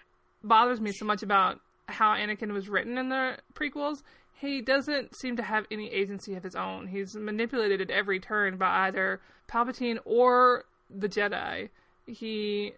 [0.43, 4.03] bothers me so much about how Anakin was written in the prequels.
[4.33, 6.87] He doesn't seem to have any agency of his own.
[6.87, 11.69] He's manipulated at every turn by either Palpatine or the Jedi.
[12.07, 12.73] He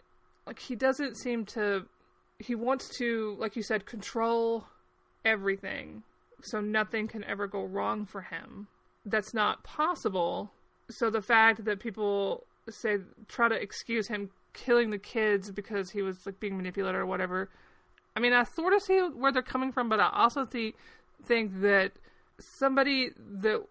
[0.48, 1.86] like he doesn't seem to
[2.40, 4.66] he wants to like you said control
[5.24, 6.04] everything
[6.42, 8.68] so nothing can ever go wrong for him
[9.06, 10.52] that's not possible.
[10.90, 12.98] So the fact that people say
[13.28, 17.50] try to excuse him killing the kids because he was like being manipulated or whatever.
[18.16, 20.74] I mean, I sort of see where they're coming from, but I also see,
[21.26, 21.94] think that
[22.40, 23.64] somebody that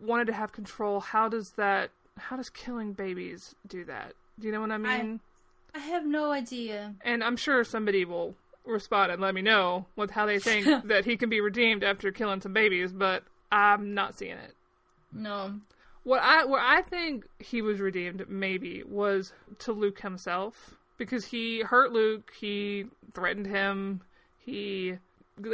[0.00, 1.90] wanted to have control, how does that?
[2.18, 4.14] How does killing babies do that?
[4.38, 5.20] Do you know what I mean?
[5.74, 6.94] I, I have no idea.
[7.02, 8.34] And I'm sure somebody will
[8.64, 12.10] respond and let me know with how they think that he can be redeemed after
[12.10, 13.22] killing some babies, but
[13.52, 14.55] I'm not seeing it.
[15.16, 15.54] No.
[16.04, 21.60] What I what I think he was redeemed maybe was to Luke himself because he
[21.60, 24.02] hurt Luke, he threatened him,
[24.38, 24.98] he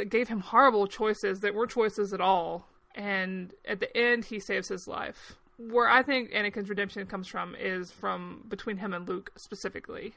[0.09, 4.69] gave him horrible choices that were choices at all, and at the end he saves
[4.69, 5.35] his life.
[5.57, 10.13] Where I think Anakin's redemption comes from is from between him and Luke specifically.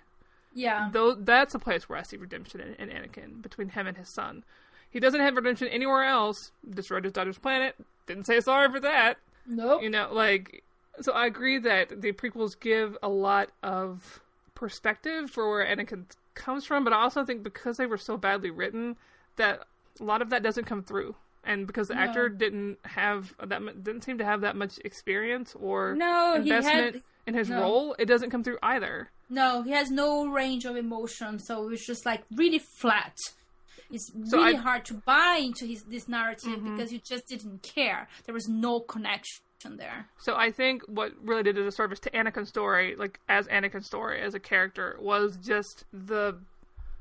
[0.55, 0.88] Yeah.
[0.92, 4.12] Though that's a place where I see redemption in, in Anakin between him and his
[4.12, 4.44] son.
[4.88, 6.53] He doesn't have redemption anywhere else.
[6.68, 7.74] Destroyed his daughter's planet.
[8.07, 9.18] Didn't say sorry for that.
[9.47, 9.82] Nope.
[9.82, 10.62] You know, like,
[11.01, 14.20] so I agree that the prequels give a lot of
[14.55, 18.51] perspective for where Anakin comes from, but I also think because they were so badly
[18.51, 18.97] written
[19.36, 19.61] that
[20.01, 21.14] a lot of that doesn't come through.
[21.44, 22.01] And because the No.
[22.01, 27.03] actor didn't have that, didn't seem to have that much experience or No, investment had-
[27.26, 27.61] in his no.
[27.61, 29.11] role, it doesn't come through either.
[29.28, 33.16] No, he has no range of emotion, so it's just like really flat.
[33.91, 36.74] It's So really I- hard to buy into his this narrative Mm-hmm.
[36.76, 38.09] because you just didn't care.
[38.24, 39.41] There was no connection
[39.76, 40.09] there.
[40.18, 44.20] So I think what really did a disservice to Anakin's story, like as Anakin's story
[44.20, 46.39] as a character, was just the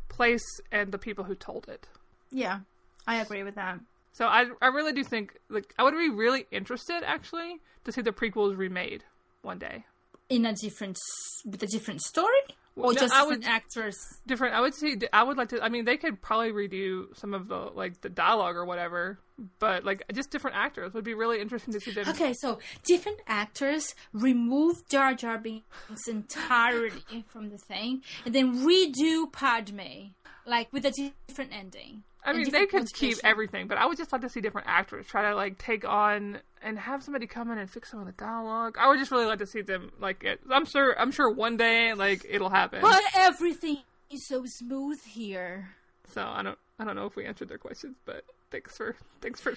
[0.10, 1.88] place and the people who told it.
[2.32, 2.60] Yeah,
[3.08, 3.80] I agree with that.
[4.14, 8.02] So I I really do think like I would be really interested actually to see
[8.02, 9.04] the prequels remade
[9.42, 9.86] one day.
[10.30, 10.98] In a different
[11.46, 12.42] with a different story,
[12.78, 13.98] or No, just I different would- actors.
[14.28, 14.54] Different.
[14.56, 15.64] I would say I would like to.
[15.64, 19.20] I mean, they could probably redo some of the like the dialogue or whatever,
[19.60, 22.08] but like just different actors would be really interesting to see them.
[22.10, 29.32] Okay, so different actors remove Jar Jar Binks entirely from the thing, and then redo
[29.32, 30.12] Padme,
[30.46, 32.04] like with a different ending.
[32.26, 35.06] I mean, they could keep everything, but I would just like to see different actors
[35.08, 38.12] try to like take on and have somebody come in and fix some of the
[38.14, 38.78] dialogue.
[38.80, 40.24] I would just really like to see them like.
[40.24, 41.00] It, I'm sure.
[41.00, 42.82] I'm sure one day like it'll happen.
[42.82, 43.78] But everything
[44.12, 45.70] is so smooth here.
[46.14, 46.58] So I don't.
[46.80, 49.54] I don't know if we answered their questions, but thanks for thanks for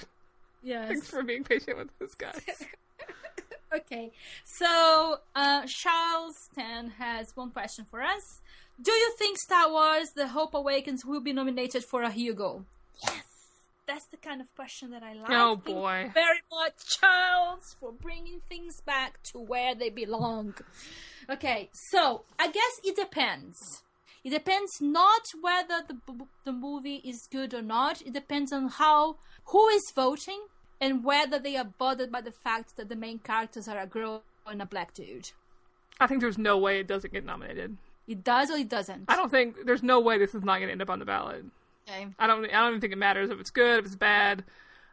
[0.62, 0.88] Yes.
[0.88, 2.42] thanks for being patient with us, guys.
[3.74, 4.10] Okay,
[4.44, 8.40] so uh, Charles Tan has one question for us.
[8.80, 12.64] Do you think Star Wars: The Hope Awakens will be nominated for a Hugo?
[13.02, 13.24] Yes,
[13.86, 15.30] that's the kind of question that I like.
[15.30, 16.10] Oh, Thank you boy.
[16.14, 20.54] very much, Charles, for bringing things back to where they belong.
[21.28, 23.82] Okay, so I guess it depends.
[24.24, 28.00] It depends not whether the b- the movie is good or not.
[28.02, 29.16] It depends on how
[29.46, 30.42] who is voting
[30.80, 34.22] and whether they are bothered by the fact that the main characters are a girl
[34.46, 35.30] and a black dude.
[36.00, 37.76] I think there's no way it doesn't get nominated.
[38.08, 39.04] It does or it doesn't.
[39.06, 41.04] I don't think there's no way this is not going to end up on the
[41.04, 41.44] ballot.
[41.88, 42.06] Okay.
[42.18, 42.44] I don't.
[42.46, 44.44] I don't even think it matters if it's good, if it's bad.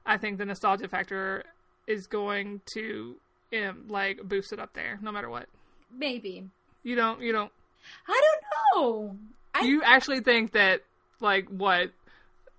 [0.05, 1.43] I think the nostalgia factor
[1.87, 3.15] is going to
[3.53, 5.47] um, like boost it up there, no matter what.
[5.91, 6.43] Maybe.
[6.83, 7.21] You don't.
[7.21, 7.51] You don't.
[8.07, 9.17] I don't know.
[9.53, 10.81] I You actually think that
[11.21, 11.91] like what?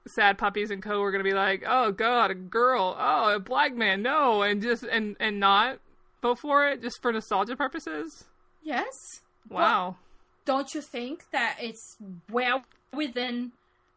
[0.08, 3.40] Sad puppies and co are going to be like, oh god, a girl, oh a
[3.40, 5.80] black man, no, and just and and not
[6.22, 8.24] vote for it just for nostalgia purposes.
[8.62, 9.22] Yes.
[9.50, 9.96] Wow.
[10.46, 11.96] Don't you think that it's
[12.32, 12.62] well
[12.94, 13.52] within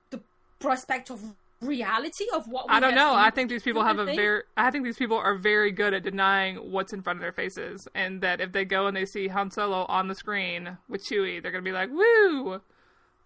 [0.10, 0.20] the
[0.60, 1.22] prospect of
[1.62, 3.14] reality of what we I don't know.
[3.14, 4.16] I think these people have a thing?
[4.16, 4.44] very.
[4.58, 7.88] I think these people are very good at denying what's in front of their faces,
[7.94, 11.42] and that if they go and they see Han Solo on the screen with Chewie,
[11.42, 12.62] they're gonna be like, "Woo!"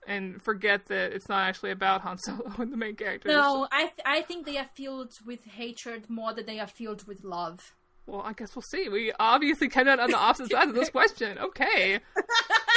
[0.06, 3.30] and forget that it's not actually about Han Solo and the main character.
[3.30, 7.08] No, I th- I think they are filled with hatred more than they are filled
[7.08, 7.74] with love.
[8.06, 8.90] Well, I guess we'll see.
[8.90, 11.38] We obviously came out on the opposite sides of this question.
[11.38, 12.00] Okay.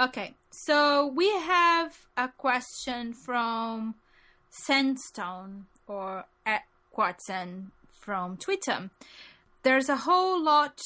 [0.00, 3.94] Okay, so we have a question from
[4.48, 6.62] Sandstone or at
[6.96, 8.88] Quartzen from Twitter.
[9.62, 10.80] There's a whole lot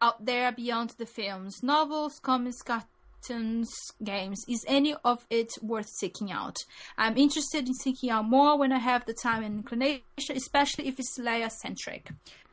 [0.00, 3.68] out there beyond the films, novels, comics, cartoons,
[4.04, 4.44] games.
[4.48, 6.56] Is any of it worth seeking out?
[6.96, 11.00] I'm interested in seeking out more when I have the time and inclination, especially if
[11.00, 12.10] it's Leia centric.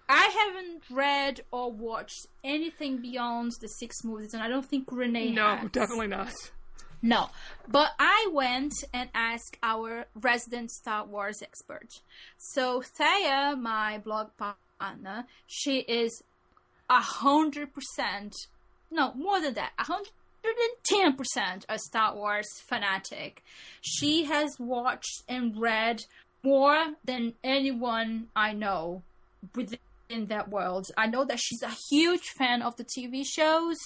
[0.10, 5.34] I haven't read or watched anything beyond the six movies, and I don't think Renay
[5.34, 5.72] No, has.
[5.72, 6.34] definitely not.
[7.02, 7.30] No,
[7.68, 11.90] but I went and asked our resident Star Wars expert.
[12.38, 16.24] So Thea, my blog partner, she is
[16.90, 18.34] a hundred percent,
[18.92, 20.12] no more than that, a hundred
[20.46, 23.44] and ten percent a Star Wars fanatic.
[23.82, 26.04] She has watched and read
[26.42, 29.02] more than anyone I know
[29.56, 29.80] within
[30.28, 30.88] that world.
[30.98, 33.78] I know that she's a huge fan of the TV shows,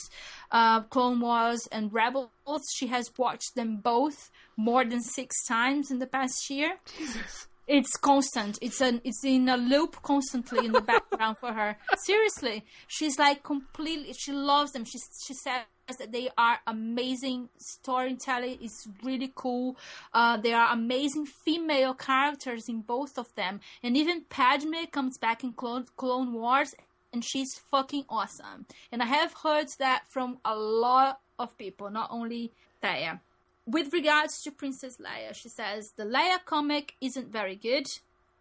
[0.51, 2.63] uh, Clone Wars and Rebels.
[2.75, 6.77] She has watched them both more than six times in the past year.
[6.97, 7.47] Jesus.
[7.67, 8.57] It's constant.
[8.61, 11.77] It's an it's in a loop constantly in the background for her.
[12.05, 14.13] Seriously, she's like completely.
[14.13, 14.85] She loves them.
[14.85, 15.63] She she says
[15.95, 18.57] that they are amazing storytelling.
[18.61, 19.77] It's really cool.
[20.13, 25.43] Uh, there are amazing female characters in both of them, and even Padme comes back
[25.43, 26.75] in Clone Clone Wars,
[27.13, 28.65] and she's fucking awesome.
[28.91, 33.21] And I have heard that from a lot of people, not only Thea.
[33.65, 37.85] With regards to Princess Leia, she says the Leia comic isn't very good.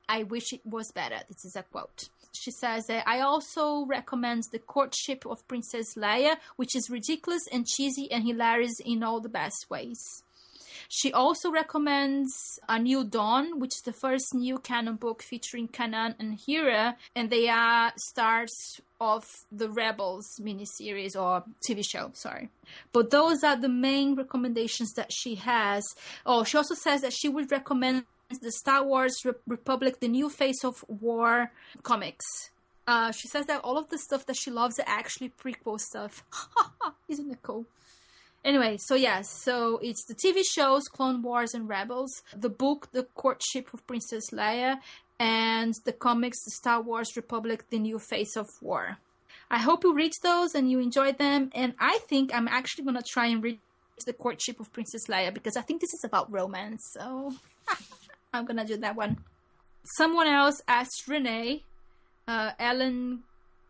[0.08, 1.18] I wish it was better.
[1.28, 2.08] This is a quote.
[2.40, 7.66] She says that I also recommend the courtship of Princess Leia, which is ridiculous and
[7.66, 10.22] cheesy and hilarious in all the best ways.
[10.88, 12.32] She also recommends
[12.68, 17.30] A New Dawn, which is the first new canon book featuring Kanan and Hera, and
[17.30, 22.50] they are stars of the Rebels miniseries or TV show, sorry.
[22.92, 25.84] But those are the main recommendations that she has.
[26.24, 28.04] Oh, she also says that she would recommend
[28.40, 31.52] the Star Wars Re- Republic, the New Face of War
[31.82, 32.24] comics.
[32.86, 36.24] Uh, she says that all of the stuff that she loves are actually prequel stuff.
[37.08, 37.66] Isn't it cool?
[38.44, 43.02] Anyway, so yes, so it's the TV shows Clone Wars and Rebels, the book The
[43.02, 44.78] Courtship of Princess Leia,
[45.18, 48.98] and the comics The Star Wars Republic The New Face of War.
[49.50, 53.02] I hope you read those and you enjoyed them, and I think I'm actually gonna
[53.02, 53.58] try and read
[54.04, 57.32] The Courtship of Princess Leia because I think this is about romance, so
[58.36, 59.18] I'm gonna do that one.
[59.84, 61.62] Someone else asked Renay,
[62.26, 63.22] uh, Ellen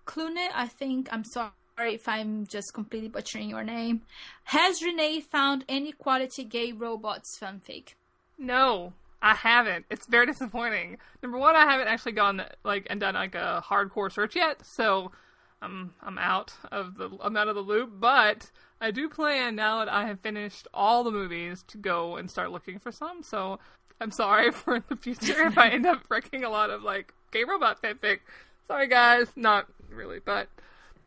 [0.07, 4.03] Clune, I think, I'm sorry if I'm just completely butchering your name.
[4.45, 7.95] Has Renay found any quality gay robots fanfic?
[8.39, 9.87] No, I haven't.
[9.91, 10.99] It's very disappointing.
[11.23, 15.13] Number one, I haven't actually gone like and done like a hardcore search yet, so
[15.61, 17.91] I'm I'm out of the I'm out of the loop.
[17.99, 18.51] But
[18.81, 22.53] I do plan now that I have finished all the movies to go and start
[22.53, 23.23] looking for some.
[23.23, 23.59] So
[24.01, 27.13] I'm sorry for in the future if I end up wrecking a lot of like
[27.33, 28.21] gay robot fanfic.
[28.69, 30.49] Sorry guys, not really, but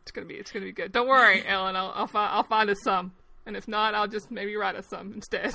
[0.02, 0.92] it's gonna be it's gonna be good.
[0.92, 1.76] Don't worry, Ellen.
[1.76, 3.12] I'll I'll, fi- I'll find us some,
[3.46, 5.54] and if not, I'll just maybe write us some instead.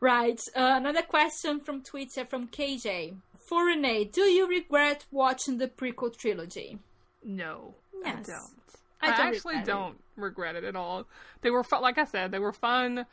[0.00, 0.38] Right.
[0.54, 3.16] Uh, another question from Twitter from KJ.
[3.48, 6.78] For Renay, do you regret watching the prequel trilogy?
[7.24, 7.74] No,
[8.04, 8.28] Yes.
[8.28, 8.52] I don't.
[9.00, 11.06] I I, don't actually regret don't regret it at all.
[11.40, 13.06] They were fun, like I said, they were fun,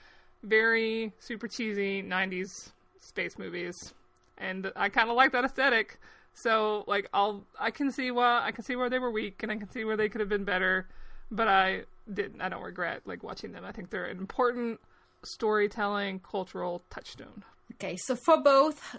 [0.43, 3.93] very super cheesy '90s space movies,
[4.37, 5.99] and I kind of like that aesthetic.
[6.35, 9.51] So, like, I'll I can see why I can see where they were weak, and
[9.51, 10.87] I can see where they could have been better,
[11.31, 12.41] but I didn't.
[12.41, 13.63] I don't regret like watching them.
[13.65, 14.79] I think they're an important
[15.23, 17.43] storytelling cultural touchstone.
[17.73, 18.97] Okay, so for both,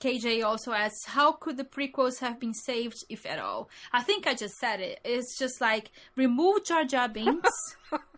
[0.00, 3.68] KJ also asks, how could the prequels have been saved, if at all?
[3.92, 5.00] I think I just said it.
[5.04, 7.76] It's just like remove Jar Jar Binks,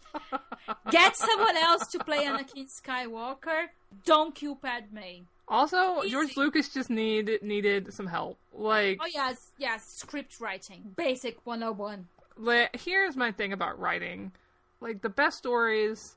[0.91, 3.67] get someone else to play Anakin Skywalker,
[4.05, 5.25] don't kill Padme.
[5.47, 6.11] Also, Easy.
[6.11, 8.39] George Lucas just needed needed some help.
[8.55, 12.09] Like, Oh yes, yes, script writing, basic 101.
[12.37, 14.33] Li- here's my thing about writing
[14.81, 16.17] like the best stories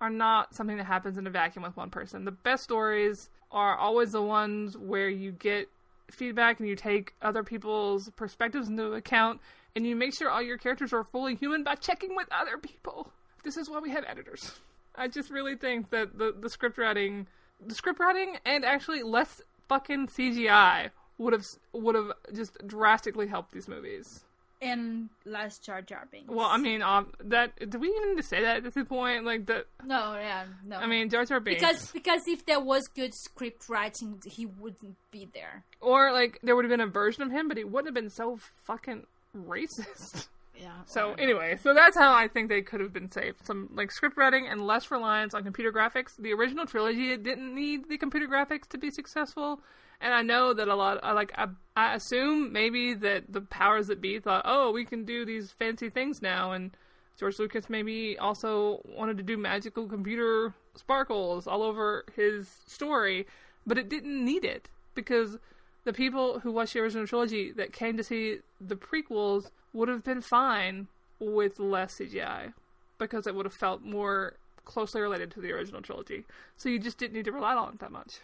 [0.00, 3.76] are not something that happens in a vacuum with one person the best stories are
[3.76, 5.68] always the ones where you get
[6.10, 9.40] feedback and you take other people's perspectives into account
[9.74, 13.12] and you make sure all your characters are fully human by checking with other people.
[13.46, 14.50] This is why we have editors.
[14.96, 17.28] I just really think that the, the script writing,
[17.64, 23.52] the script writing, and actually less fucking CGI would have would have just drastically helped
[23.52, 24.24] these movies.
[24.60, 26.28] And less Jar Jar Binks.
[26.28, 29.24] Well, I mean, um, that do we even need to say that at this point?
[29.24, 29.66] Like that?
[29.84, 30.78] no, yeah, no.
[30.78, 31.60] I mean, Jar Jar Binks.
[31.60, 35.62] because because if there was good script writing, he wouldn't be there.
[35.80, 38.10] or like there would have been a version of him, but he wouldn't have been
[38.10, 39.06] so fucking
[39.36, 40.26] racist.
[40.58, 40.70] Yeah.
[40.86, 43.44] So anyway, so that's how I think they could have been saved.
[43.46, 46.16] Some like script writing and less reliance on computer graphics.
[46.16, 49.60] The original trilogy didn't need the computer graphics to be successful,
[50.00, 51.00] and I know that a lot.
[51.02, 55.04] I like I, I assume maybe that the powers that be thought, oh, we can
[55.04, 56.76] do these fancy things now, and
[57.18, 63.26] George Lucas maybe also wanted to do magical computer sparkles all over his story,
[63.66, 65.38] but it didn't need it because
[65.86, 70.02] the people who watched the original trilogy that came to see the prequels would have
[70.02, 70.88] been fine
[71.20, 72.52] with less CGI
[72.98, 74.34] because it would have felt more
[74.64, 76.24] closely related to the original trilogy.
[76.56, 78.18] So you just didn't need to rely on it that much.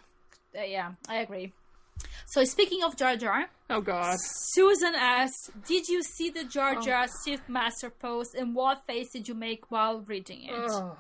[0.59, 1.53] Uh, yeah, I agree.
[2.27, 4.17] So speaking of Jar Jar, Oh God.
[4.55, 9.29] Susan asked, "Did you see the Jar Jar Sith Master post, and what face did
[9.29, 10.97] you make while reading it?" Ugh.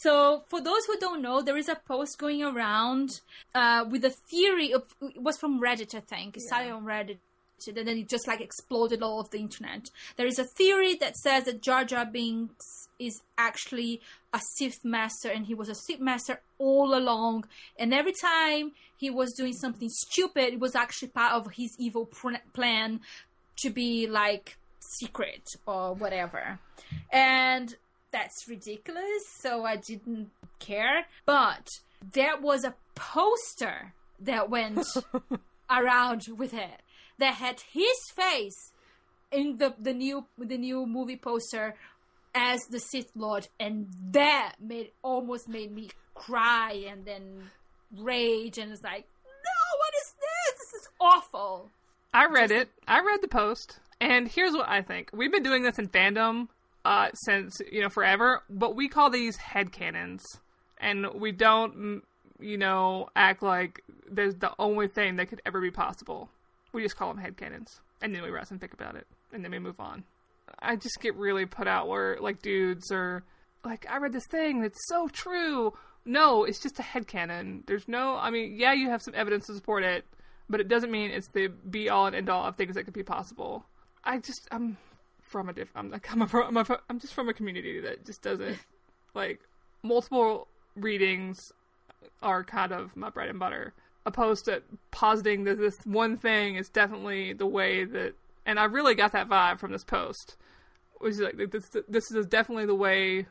[0.00, 3.20] So, for those who don't know, there is a post going around
[3.54, 6.36] uh, with a theory of it was from Reddit, I think.
[6.36, 7.18] It started on Reddit,
[7.66, 9.90] and then it just like exploded all of the internet.
[10.16, 14.00] There is a theory that says that Jar Jar Binks is actually
[14.32, 17.44] a Sith master, and he was a Sith master all along.
[17.78, 22.06] And every time he was doing something stupid, it was actually part of his evil
[22.06, 23.00] pr- plan
[23.58, 26.58] to be like secret or whatever.
[27.12, 27.74] And
[28.14, 30.30] that's ridiculous, so I didn't
[30.60, 31.06] care.
[31.26, 31.68] But
[32.00, 34.86] there was a poster that went
[35.70, 36.80] around with it
[37.18, 38.72] that had his face
[39.32, 41.74] in the the new the new movie poster
[42.36, 47.50] as the Sith Lord, and that made almost made me cry and then
[47.98, 50.58] rage, and it's like, no, what is this?
[50.58, 51.70] This is awful.
[52.12, 52.68] I read it.
[52.86, 55.10] I read the post, and here's what I think.
[55.12, 56.46] We've been doing this in fandom
[56.84, 60.22] uh, since you know forever, but we call these headcanons,
[60.78, 62.02] and we don't,
[62.38, 66.28] you know, act like there's the only thing that could ever be possible.
[66.72, 69.50] We just call them headcanons, and then we rest and think about it, and then
[69.50, 70.04] we move on.
[70.58, 73.24] I just get really put out where like dudes are
[73.64, 75.72] like, I read this thing that's so true.
[76.04, 77.66] No, it's just a headcanon.
[77.66, 80.04] There's no, I mean, yeah, you have some evidence to support it,
[80.50, 82.94] but it doesn't mean it's the be all and end all of things that could
[82.94, 83.64] be possible.
[84.04, 84.76] I just, I'm
[85.34, 88.22] from a different, I'm like, I'm, I'm, a, I'm just from a community that just
[88.22, 88.56] doesn't,
[89.14, 89.40] like,
[89.82, 90.46] multiple
[90.76, 91.52] readings
[92.22, 93.74] are kind of my bread and butter.
[94.06, 94.62] Opposed to
[94.92, 98.12] positing that this one thing is definitely the way that,
[98.46, 100.36] and I really got that vibe from this post.
[101.00, 103.26] Was like this, this is definitely the way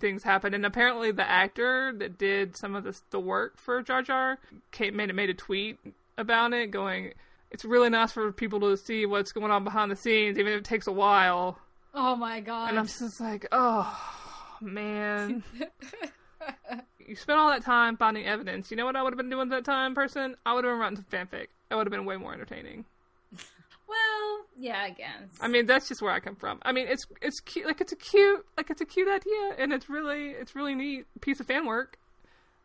[0.00, 0.54] things happen.
[0.54, 4.38] And apparently, the actor that did some of this, the work for Jar Jar
[4.70, 5.78] came, made made a tweet
[6.16, 7.12] about it, going,
[7.50, 10.58] "It's really nice for people to see what's going on behind the scenes, even if
[10.58, 11.58] it takes a while."
[11.94, 12.70] Oh my god!
[12.70, 13.98] And I'm just like, "Oh
[14.60, 15.42] man."
[17.06, 18.70] you spent all that time finding evidence.
[18.70, 20.36] You know what I would have been doing at that time, person?
[20.44, 21.48] I would have been writing some fanfic.
[21.68, 22.84] That would have been way more entertaining.
[23.88, 25.28] well, yeah, I guess.
[25.40, 26.58] I mean, that's just where I come from.
[26.62, 29.72] I mean, it's it's cute, like it's a cute, like it's a cute idea, and
[29.72, 31.98] it's really it's really neat piece of fan work.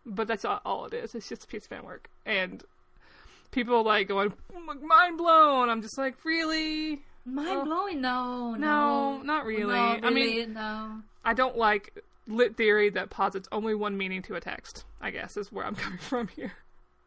[0.05, 1.13] But that's all, all it is.
[1.13, 2.63] It's just a piece of fan work, and
[3.51, 4.33] people like going
[4.81, 5.69] mind blown.
[5.69, 7.01] I'm just like, really?
[7.25, 8.01] Mind blowing?
[8.01, 9.73] No, No, no, not really.
[9.73, 11.01] No, I mean, no.
[11.23, 14.85] I don't like lit theory that posits only one meaning to a text.
[15.01, 16.53] I guess is where I'm coming from here,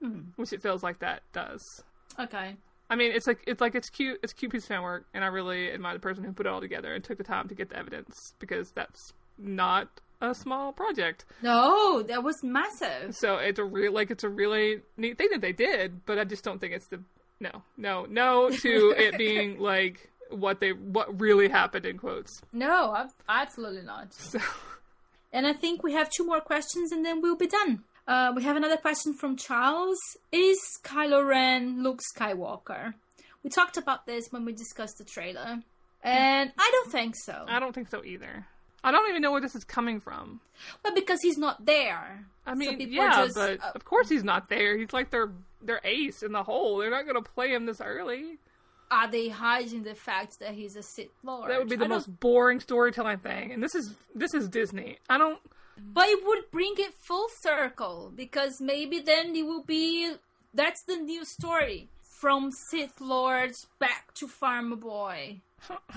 [0.00, 0.20] hmm.
[0.36, 1.82] which it feels like that does.
[2.18, 2.56] Okay.
[2.90, 4.20] I mean, it's like it's like it's cute.
[4.22, 6.46] It's a cute piece of fan work, and I really admire the person who put
[6.46, 9.88] it all together and took the time to get the evidence because that's not
[10.30, 11.24] a small project.
[11.42, 13.14] No, that was massive.
[13.14, 16.24] So it's a real like it's a really neat thing that they did, but I
[16.24, 17.00] just don't think it's the
[17.40, 22.40] no no no to it being like what they what really happened in quotes.
[22.52, 24.12] No, absolutely not.
[24.14, 24.38] So
[25.34, 27.82] And I think we have two more questions, and then we'll be done.
[28.06, 29.98] Uh, we have another question from Charles.
[30.30, 32.94] Is Kylo Ren Luke Skywalker?
[33.42, 35.58] We talked about this when we discussed the trailer,
[36.04, 37.44] and I don't think so.
[37.48, 38.46] I don't think so either.
[38.84, 40.40] I don't even know where this is coming from.
[40.84, 42.26] Well, because he's not there.
[42.46, 44.76] I mean, are yeah, just, but uh, of course he's not there.
[44.76, 45.30] He's like their
[45.62, 46.78] their ace in the hole.
[46.78, 48.38] They're not going to play him this early.
[48.90, 51.50] are they hiding the fact that he's a Sith Lord?
[51.50, 53.52] That would be the I don't- most boring storytelling thing.
[53.52, 54.98] And this is this is Disney.
[55.08, 55.40] I don't.
[55.92, 60.14] But it would bring it full circle because maybe then it will be
[60.52, 65.40] that's the new story from Sith Lords back to Farmer Boy.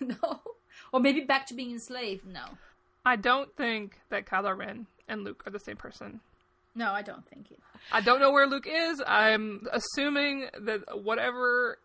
[0.00, 0.40] no.
[0.92, 2.26] Or maybe back to being enslaved.
[2.26, 2.44] No.
[3.06, 6.20] I don't think that Kylo Ren and Luke are the same person.
[6.74, 7.58] No, I don't think it.
[7.92, 9.02] I don't know where Luke is.
[9.06, 11.78] I'm assuming that whatever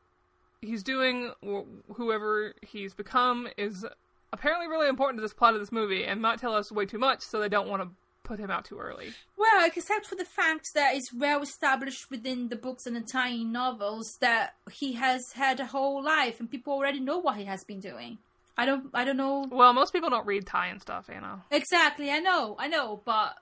[0.61, 3.85] he's doing, wh- whoever he's become, is
[4.33, 6.97] apparently really important to this plot of this movie and might tell us way too
[6.99, 7.89] much, so they don't want to
[8.23, 9.11] put him out too early.
[9.37, 13.51] Well, except for the fact that it's well established within the books and the tie-in
[13.51, 17.63] novels that he has had a whole life and people already know what he has
[17.63, 18.19] been doing.
[18.59, 21.41] I don't I don't know Well, most people don't read Thai and stuff, you know.
[21.49, 22.11] exactly.
[22.11, 23.35] I know, I know, but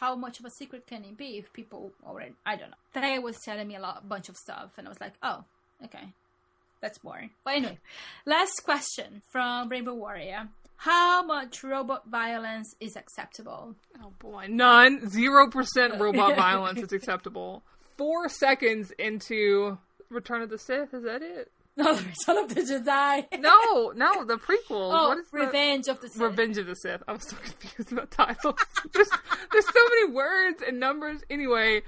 [0.00, 2.76] how much of a secret can it be if people already I don't know.
[2.92, 5.44] Today was telling me a lot bunch of stuff and I was like, "Oh,
[5.86, 6.12] okay.
[6.82, 7.78] That's boring." But anyway,
[8.26, 10.48] last question from Rainbow Warrior.
[10.76, 13.76] How much robot violence is acceptable?
[14.02, 15.08] Oh boy, none.
[15.10, 17.62] Zero percent robot violence is acceptable.
[17.98, 19.76] Four seconds into
[20.08, 21.50] Return of the Sith, is that it?
[21.82, 23.26] No, Son of the Jedi.
[23.40, 24.64] No, no, the prequel.
[24.70, 26.20] Oh, what is the- Revenge of the Sith.
[26.20, 27.02] Revenge of the Sith.
[27.08, 28.56] I'm so confused about titles.
[28.92, 29.08] there's,
[29.52, 31.20] there's so many words and numbers.
[31.30, 31.82] Anyway,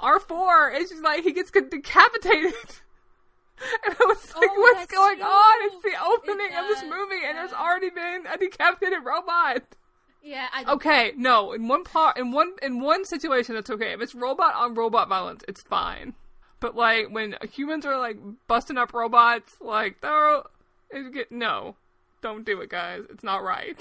[0.00, 2.54] R4, it's just like he gets decapitated.
[3.86, 5.24] And I was oh, like, Oh, what's going true.
[5.26, 5.54] on?
[5.66, 9.62] It's the opening It of this movie, and there's already been a decapitated robot.
[10.24, 13.92] Yeah, Okay, no, in one part, in one in one situation, it's okay.
[13.92, 16.14] If it's robot on robot violence, it's fine.
[16.62, 18.16] But like when humans are like
[18.46, 20.42] busting up robots, like they're
[21.28, 21.74] no,
[22.22, 23.02] don't do it, guys.
[23.10, 23.76] It's not right.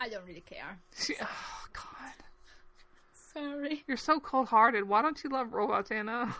[0.00, 0.78] I don't really care.
[0.96, 2.14] She, oh God,
[3.34, 3.84] Sorry.
[3.86, 4.88] you're so cold hearted.
[4.88, 6.34] Why don't you love robots, Ana?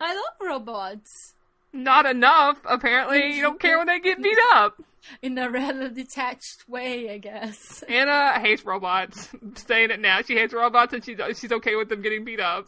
[0.00, 1.34] I love robots.
[1.74, 3.34] Not enough, apparently.
[3.34, 4.80] You don't care when they get beat up.
[5.20, 7.82] In a rather detached way, I guess.
[7.82, 9.28] Ana hates robots.
[9.56, 10.22] saying it now.
[10.22, 12.66] She hates robots and she's she's okay with them getting beat up.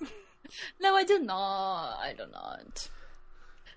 [0.80, 1.98] No, I do not.
[2.00, 2.88] I do not.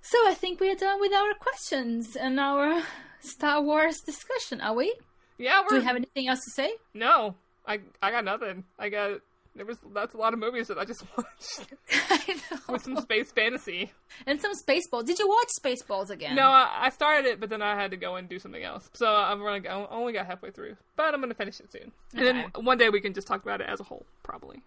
[0.02, 2.82] So I think we are done with our questions and our
[3.20, 4.96] Star Wars discussion, are we?
[5.38, 6.74] Yeah, we're Do we have anything else to say?
[6.94, 7.36] No,
[7.68, 8.64] I I got nothing.
[8.80, 9.22] I got
[9.56, 11.74] there was that's a lot of movies that I just watched
[12.10, 12.74] I know.
[12.74, 13.92] with some space fantasy.
[14.26, 15.06] And some Spaceballs.
[15.06, 16.36] Did you watch Spaceballs again?
[16.36, 18.90] No, I, I started it, but then I had to go and do something else.
[18.94, 19.68] So I'm running.
[19.68, 21.92] I only got halfway through, but I'm gonna finish it soon.
[22.16, 24.62] And then one day we can just talk about it as a whole, probably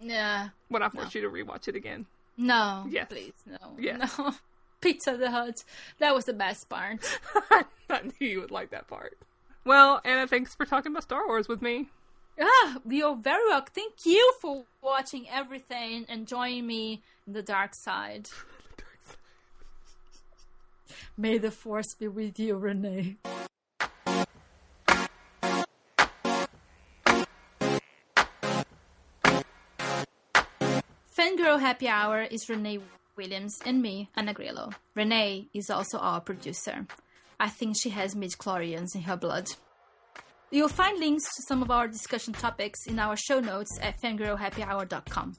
[0.00, 0.48] Yeah.
[0.68, 2.06] when I force you to rewatch it again.
[2.36, 2.86] No.
[2.88, 3.06] Yes.
[3.08, 3.56] Please, no.
[3.78, 4.18] Yes.
[4.18, 4.34] No.
[4.80, 5.64] Pizza the Hut.
[5.98, 6.98] That was the best part.
[7.50, 7.64] I
[8.20, 9.16] knew you would like that part.
[9.64, 11.88] Well, Ana, thanks for talking about Star Wars with me.
[12.40, 13.72] Ah, you're very welcome.
[13.74, 18.28] Thank you for watching everything and joining me in the dark side.
[21.16, 23.16] May the force be with you, Renay.
[31.36, 32.80] Fangirl Happy Hour is Renay
[33.14, 34.72] Williams and me, Ana Grilo.
[34.96, 36.86] Renay is also our producer.
[37.38, 39.50] I think she has midichlorians in her blood.
[40.50, 45.36] You'll find links to some of our discussion topics in our show notes at fangirlhappyhour.com.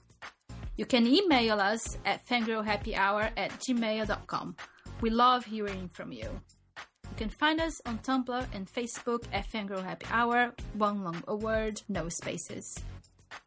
[0.75, 4.55] You can email us at fangirlhappyhour at gmail.com.
[5.01, 6.29] We love hearing from you.
[6.75, 11.35] You can find us on Tumblr and Facebook at Fangirl Happy Hour, one long a
[11.35, 12.77] word, no spaces.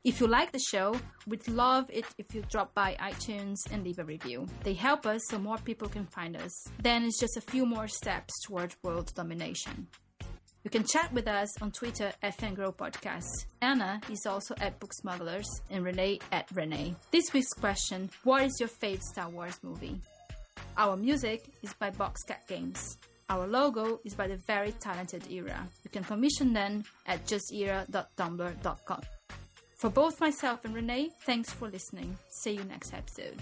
[0.02, 0.96] If you like the show,
[1.26, 4.46] we'd love it if you drop by iTunes and leave a review.
[4.64, 6.52] They help us so more people can find us.
[6.82, 9.88] Then it's just a few more steps toward world domination.
[10.64, 13.28] You can chat with us on Twitter at Fangirl Podcast.
[13.60, 16.94] Ana is also at Book Smugglers and Renay at Renay.
[17.10, 20.00] This week's question What is your favorite Star Wars movie?
[20.78, 22.96] Our music is by Boxcat Games.
[23.28, 25.68] Our logo is by the very talented Era.
[25.84, 29.02] You can commission them at justera.tumblr.com.
[29.80, 32.18] For both myself and Renay, thanks for listening.
[32.28, 33.40] See you next episode.